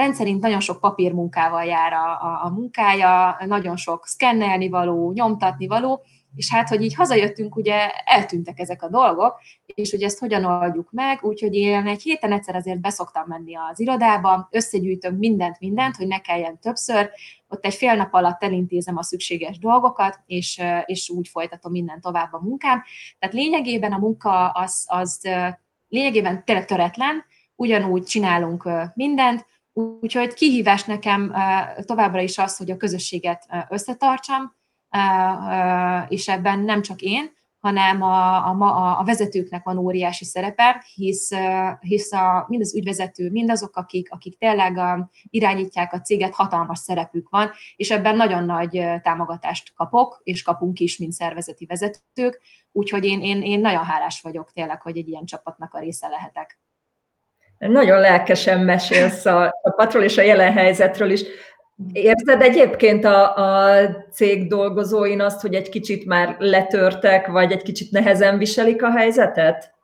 rendszerint 0.00 0.42
nagyon 0.42 0.60
sok 0.60 0.80
papírmunkával 0.80 1.64
jár 1.64 1.92
a, 1.92 2.10
a, 2.10 2.44
a 2.44 2.50
munkája, 2.50 3.36
nagyon 3.46 3.76
sok 3.76 4.06
szkennelni 4.06 4.68
való, 4.68 5.12
nyomtatni 5.12 5.66
való, 5.66 6.02
és 6.34 6.50
hát, 6.50 6.68
hogy 6.68 6.82
így 6.82 6.94
hazajöttünk, 6.94 7.56
ugye 7.56 7.90
eltűntek 8.04 8.58
ezek 8.58 8.82
a 8.82 8.88
dolgok, 8.88 9.40
és 9.64 9.90
hogy 9.90 10.02
ezt 10.02 10.18
hogyan 10.18 10.44
oldjuk 10.44 10.88
meg, 10.90 11.24
úgyhogy 11.24 11.54
én 11.54 11.86
egy 11.86 12.02
héten 12.02 12.32
egyszer 12.32 12.54
azért 12.54 12.80
beszoktam 12.80 13.24
menni 13.26 13.56
az 13.56 13.80
irodába, 13.80 14.48
összegyűjtöm 14.50 15.14
mindent, 15.14 15.60
mindent, 15.60 15.96
hogy 15.96 16.06
ne 16.06 16.18
kelljen 16.18 16.58
többször, 16.58 17.10
ott 17.48 17.64
egy 17.64 17.74
fél 17.74 17.94
nap 17.94 18.14
alatt 18.14 18.42
elintézem 18.42 18.96
a 18.96 19.02
szükséges 19.02 19.58
dolgokat, 19.58 20.20
és, 20.26 20.60
és 20.84 21.10
úgy 21.10 21.28
folytatom 21.28 21.72
minden 21.72 22.00
tovább 22.00 22.32
a 22.32 22.40
munkám. 22.42 22.82
Tehát 23.18 23.34
lényegében 23.34 23.92
a 23.92 23.98
munka 23.98 24.48
az, 24.48 24.84
az 24.88 25.28
lényegében 25.88 26.44
tényleg 26.44 26.64
töretlen, 26.64 27.24
ugyanúgy 27.56 28.02
csinálunk 28.02 28.68
mindent, 28.94 29.46
Úgyhogy 30.00 30.34
kihívás 30.34 30.84
nekem 30.84 31.34
továbbra 31.84 32.20
is 32.20 32.38
az, 32.38 32.56
hogy 32.56 32.70
a 32.70 32.76
közösséget 32.76 33.46
összetartsam, 33.68 34.56
és 36.08 36.28
ebben 36.28 36.58
nem 36.58 36.82
csak 36.82 37.00
én, 37.00 37.38
hanem 37.60 38.02
a, 38.02 38.46
a, 38.48 38.98
a 38.98 39.04
vezetőknek 39.04 39.64
van 39.64 39.78
óriási 39.78 40.24
szerepe, 40.24 40.84
hisz, 40.94 41.30
hisz 41.80 42.12
a, 42.12 42.44
mind 42.48 42.62
az 42.62 42.74
ügyvezető, 42.76 43.30
mind 43.30 43.50
azok, 43.50 43.76
akik, 43.76 44.12
akik 44.12 44.38
tényleg 44.38 44.76
a, 44.76 45.10
irányítják 45.22 45.92
a 45.92 46.00
céget, 46.00 46.34
hatalmas 46.34 46.78
szerepük 46.78 47.28
van, 47.28 47.50
és 47.76 47.90
ebben 47.90 48.16
nagyon 48.16 48.44
nagy 48.44 48.84
támogatást 49.02 49.72
kapok, 49.74 50.20
és 50.22 50.42
kapunk 50.42 50.80
is, 50.80 50.98
mint 50.98 51.12
szervezeti 51.12 51.66
vezetők, 51.66 52.40
úgyhogy 52.72 53.04
én, 53.04 53.20
én, 53.20 53.42
én 53.42 53.60
nagyon 53.60 53.84
hálás 53.84 54.20
vagyok 54.20 54.52
tényleg, 54.52 54.82
hogy 54.82 54.96
egy 54.96 55.08
ilyen 55.08 55.24
csapatnak 55.24 55.74
a 55.74 55.78
része 55.78 56.08
lehetek. 56.08 56.60
Nagyon 57.68 58.00
lelkesen 58.00 58.60
mesélsz 58.60 59.24
a, 59.26 59.44
a 59.62 59.70
patról 59.70 60.02
és 60.02 60.18
a 60.18 60.22
jelen 60.22 60.52
helyzetről 60.52 61.10
is. 61.10 61.22
Érzed 61.92 62.42
egyébként 62.42 63.04
a, 63.04 63.36
a 63.36 63.70
cég 64.12 64.48
dolgozóin 64.48 65.20
azt, 65.20 65.40
hogy 65.40 65.54
egy 65.54 65.68
kicsit 65.68 66.06
már 66.06 66.36
letörtek, 66.38 67.26
vagy 67.26 67.52
egy 67.52 67.62
kicsit 67.62 67.90
nehezen 67.90 68.38
viselik 68.38 68.82
a 68.82 68.90
helyzetet? 68.90 69.74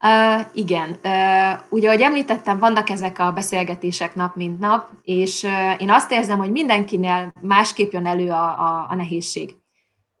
Uh, 0.00 0.46
igen. 0.52 0.88
Uh, 0.88 1.60
ugye, 1.68 1.88
ahogy 1.88 2.00
említettem, 2.00 2.58
vannak 2.58 2.90
ezek 2.90 3.18
a 3.18 3.32
beszélgetések 3.32 4.14
nap 4.14 4.36
mint 4.36 4.58
nap, 4.58 4.88
és 5.02 5.42
uh, 5.42 5.82
én 5.82 5.90
azt 5.90 6.12
érzem, 6.12 6.38
hogy 6.38 6.50
mindenkinél 6.50 7.32
másképp 7.40 7.92
jön 7.92 8.06
elő 8.06 8.30
a, 8.30 8.44
a, 8.44 8.86
a 8.90 8.94
nehézség. 8.94 9.54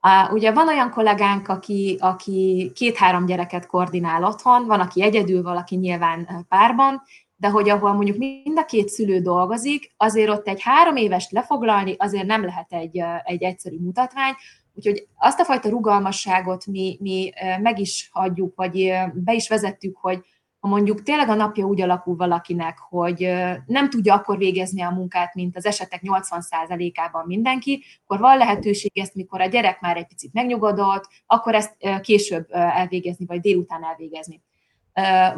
Uh, 0.04 0.32
ugye 0.32 0.52
van 0.52 0.68
olyan 0.68 0.90
kollégánk, 0.90 1.48
aki, 1.48 1.96
aki 2.00 2.72
két-három 2.74 3.26
gyereket 3.26 3.66
koordinál 3.66 4.24
otthon, 4.24 4.66
van, 4.66 4.80
aki 4.80 5.02
egyedül, 5.02 5.42
valaki 5.42 5.76
nyilván 5.76 6.46
párban, 6.48 7.02
de 7.36 7.48
hogy 7.48 7.68
ahol 7.68 7.92
mondjuk 7.92 8.16
mind 8.16 8.58
a 8.58 8.64
két 8.64 8.88
szülő 8.88 9.20
dolgozik, 9.20 9.92
azért 9.96 10.30
ott 10.30 10.48
egy 10.48 10.62
három 10.62 10.96
évest 10.96 11.30
lefoglalni 11.30 11.94
azért 11.98 12.26
nem 12.26 12.44
lehet 12.44 12.72
egy, 12.72 13.02
egy 13.24 13.42
egyszerű 13.42 13.78
mutatvány, 13.80 14.34
Úgyhogy 14.76 15.06
azt 15.16 15.40
a 15.40 15.44
fajta 15.44 15.68
rugalmasságot 15.68 16.66
mi, 16.66 16.98
mi 17.00 17.32
meg 17.62 17.78
is 17.78 18.08
hagyjuk, 18.12 18.54
vagy 18.56 18.92
be 19.14 19.34
is 19.34 19.48
vezettük, 19.48 19.96
hogy 19.96 20.24
ha 20.64 20.70
mondjuk 20.70 21.02
tényleg 21.02 21.28
a 21.28 21.34
napja 21.34 21.64
úgy 21.64 21.80
alakul 21.80 22.16
valakinek, 22.16 22.78
hogy 22.78 23.32
nem 23.66 23.90
tudja 23.90 24.14
akkor 24.14 24.38
végezni 24.38 24.82
a 24.82 24.90
munkát, 24.90 25.34
mint 25.34 25.56
az 25.56 25.66
esetek 25.66 26.00
80%-ában 26.04 27.24
mindenki, 27.26 27.84
akkor 28.04 28.18
van 28.18 28.38
lehetőség 28.38 28.98
ezt, 28.98 29.14
mikor 29.14 29.40
a 29.40 29.46
gyerek 29.46 29.80
már 29.80 29.96
egy 29.96 30.06
picit 30.06 30.32
megnyugodott, 30.32 31.08
akkor 31.26 31.54
ezt 31.54 31.76
később 32.00 32.46
elvégezni, 32.50 33.26
vagy 33.26 33.40
délután 33.40 33.84
elvégezni. 33.84 34.42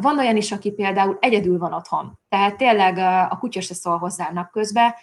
Van 0.01 0.17
olyan 0.17 0.35
is, 0.35 0.51
aki 0.51 0.71
például 0.71 1.17
egyedül 1.21 1.57
van 1.57 1.73
otthon, 1.73 2.19
tehát 2.29 2.57
tényleg 2.57 2.97
a 3.31 3.37
kutya 3.39 3.61
se 3.61 3.73
szól 3.73 3.97
hozzá 3.97 4.29
napközben, 4.33 4.93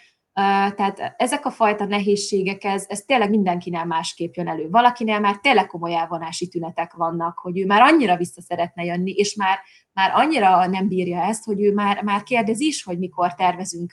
tehát 0.75 1.15
ezek 1.17 1.45
a 1.45 1.51
fajta 1.51 1.85
nehézségek, 1.85 2.63
ez, 2.63 2.85
ez 2.87 3.01
tényleg 3.01 3.29
mindenkinél 3.29 3.83
másképp 3.83 4.33
jön 4.33 4.47
elő. 4.47 4.69
Valakinél 4.69 5.19
már 5.19 5.37
tényleg 5.37 5.67
komoly 5.67 5.95
elvonási 5.95 6.47
tünetek 6.47 6.93
vannak, 6.93 7.37
hogy 7.37 7.59
ő 7.59 7.65
már 7.65 7.81
annyira 7.81 8.17
vissza 8.17 8.41
szeretne 8.41 8.83
jönni, 8.83 9.11
és 9.11 9.35
már, 9.35 9.57
már 9.93 10.11
annyira 10.13 10.65
nem 10.65 10.87
bírja 10.87 11.21
ezt, 11.21 11.43
hogy 11.43 11.61
ő 11.61 11.73
már, 11.73 12.03
már 12.03 12.23
kérdez 12.23 12.59
is, 12.59 12.83
hogy 12.83 12.99
mikor 12.99 13.33
tervezünk 13.33 13.91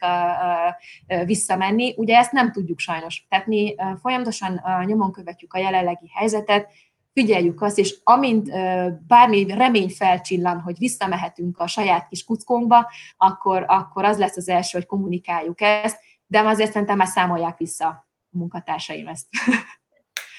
visszamenni. 1.25 1.95
Ugye 1.97 2.17
ezt 2.17 2.33
nem 2.33 2.53
tudjuk 2.53 2.79
sajnos. 2.79 3.27
Tehát 3.29 3.47
mi 3.47 3.75
folyamatosan 4.01 4.63
nyomon 4.85 5.13
követjük 5.13 5.55
a 5.55 5.59
jelenlegi 5.59 6.11
helyzetet, 6.15 6.73
figyeljük 7.15 7.63
azt, 7.63 7.79
és 7.79 7.97
amint 8.05 8.51
bármi 9.07 9.47
remény 9.47 9.91
felcsillan, 9.91 10.61
hogy 10.61 10.79
visszamehetünk 10.79 11.59
a 11.59 11.67
saját 11.67 12.09
kis 12.09 12.25
kuckónkba, 12.25 12.91
akkor, 13.17 13.65
akkor 13.67 14.05
az 14.05 14.19
lesz 14.19 14.37
az 14.37 14.49
első, 14.49 14.79
hogy 14.79 14.87
kommunikáljuk 14.87 15.61
ezt, 15.61 15.99
de 16.33 16.41
azért 16.41 16.73
szerintem 16.73 16.97
már 16.97 17.07
számolják 17.07 17.59
vissza 17.59 17.87
a 17.87 18.07
munkatársaim 18.31 19.07
ezt. 19.07 19.27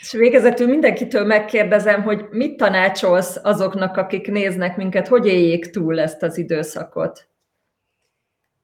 És 0.02 0.12
végezetül 0.12 0.68
mindenkitől 0.68 1.26
megkérdezem, 1.26 2.04
hogy 2.04 2.28
mit 2.32 2.58
tanácsolsz 2.58 3.40
azoknak, 3.44 3.98
akik 3.98 4.28
néznek 4.28 4.78
minket, 4.78 5.08
hogy 5.08 5.26
éljék 5.26 5.70
túl 5.70 6.00
ezt 6.00 6.24
az 6.24 6.38
időszakot? 6.38 7.28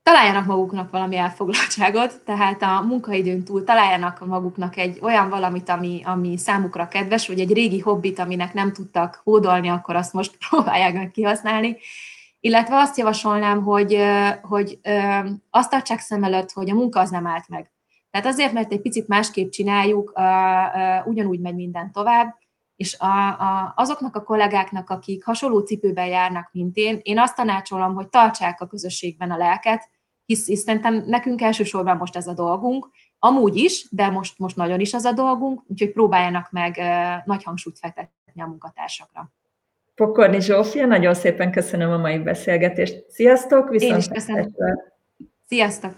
Találjanak 0.04 0.46
maguknak 0.46 0.92
valami 0.92 1.16
elfoglaltságot, 1.18 2.22
tehát 2.26 2.62
a 2.62 2.82
munkaidőn 2.82 3.44
túl 3.44 3.64
találjanak 3.64 4.26
maguknak 4.26 4.78
egy 4.78 5.00
olyan 5.02 5.30
valamit, 5.30 5.70
ami, 5.70 6.02
ami 6.06 6.38
számukra 6.38 6.88
kedves, 6.88 7.28
vagy 7.28 7.40
egy 7.40 7.54
régi 7.54 7.80
hobbit, 7.80 8.20
aminek 8.20 8.54
nem 8.54 8.74
tudtak 8.74 9.22
hódolni, 9.24 9.70
akkor 9.70 9.96
azt 9.96 10.14
most 10.14 10.38
próbálják 10.50 10.94
meg 10.94 11.12
kihasználni, 11.12 11.78
illetve 12.40 12.76
azt 12.76 12.98
javasolnám, 12.98 13.64
hogy, 13.64 14.02
hogy 14.42 14.80
azt 15.50 15.70
tartsák 15.70 16.00
szem 16.00 16.24
előtt, 16.24 16.52
hogy 16.52 16.70
a 16.70 16.76
munka 16.76 17.00
az 17.00 17.10
nem 17.10 17.28
állt 17.28 17.48
meg. 17.48 17.72
Tehát 18.12 18.28
azért, 18.28 18.54
mert 18.54 18.72
egy 18.72 18.82
picit 18.82 19.08
másképp 19.08 19.50
csináljuk, 19.50 20.14
ugyanúgy 21.06 21.40
megy 21.40 21.56
minden 21.56 21.92
tovább, 21.92 22.38
és 22.76 23.00
a, 23.00 23.28
a, 23.28 23.74
azoknak 23.76 24.16
a 24.16 24.24
kollégáknak, 24.24 24.90
akik 24.90 25.26
hasonló 25.26 25.60
cipőben 25.60 26.08
járnak, 26.08 26.50
mint 26.52 26.76
én, 26.76 27.00
én 27.04 27.20
azt 27.20 27.36
tanácsolom, 27.36 27.94
hogy 27.94 28.10
tartsák 28.10 28.62
a 28.62 28.68
közösségben 28.68 29.32
a 29.32 29.38
lelket, 29.38 29.90
hisz, 30.26 30.46
hisz 30.46 30.64
szerintem 30.64 31.04
nekünk 31.06 31.42
elsősorban 31.42 31.98
most 31.98 32.16
ez 32.16 32.28
a 32.28 32.34
dolgunk, 32.34 32.90
amúgy 33.20 33.56
is, 33.56 33.88
de 33.92 34.10
most, 34.10 34.40
most 34.40 34.56
nagyon 34.56 34.80
is 34.80 34.94
az 34.94 35.06
a 35.06 35.12
dolgunk, 35.12 35.62
úgyhogy 35.68 35.92
próbáljanak 35.92 36.52
meg 36.52 36.82
nagy 37.26 37.44
hangsúlyt 37.44 37.80
fektetni 37.80 38.42
a 38.42 38.48
munkatársakra. 38.48 39.32
Pokorni 40.00 40.42
Zsófia, 40.42 40.86
nagyon 40.86 41.14
szépen 41.14 41.52
köszönöm 41.52 41.92
a 41.92 41.98
mai 41.98 42.20
beszélgetést. 42.20 43.06
Sziasztok! 43.10 43.70
Viszont 43.70 43.92
Én 43.92 43.98
is 43.98 44.08
köszönöm. 44.08 44.56
Sziasztok! 45.48 45.92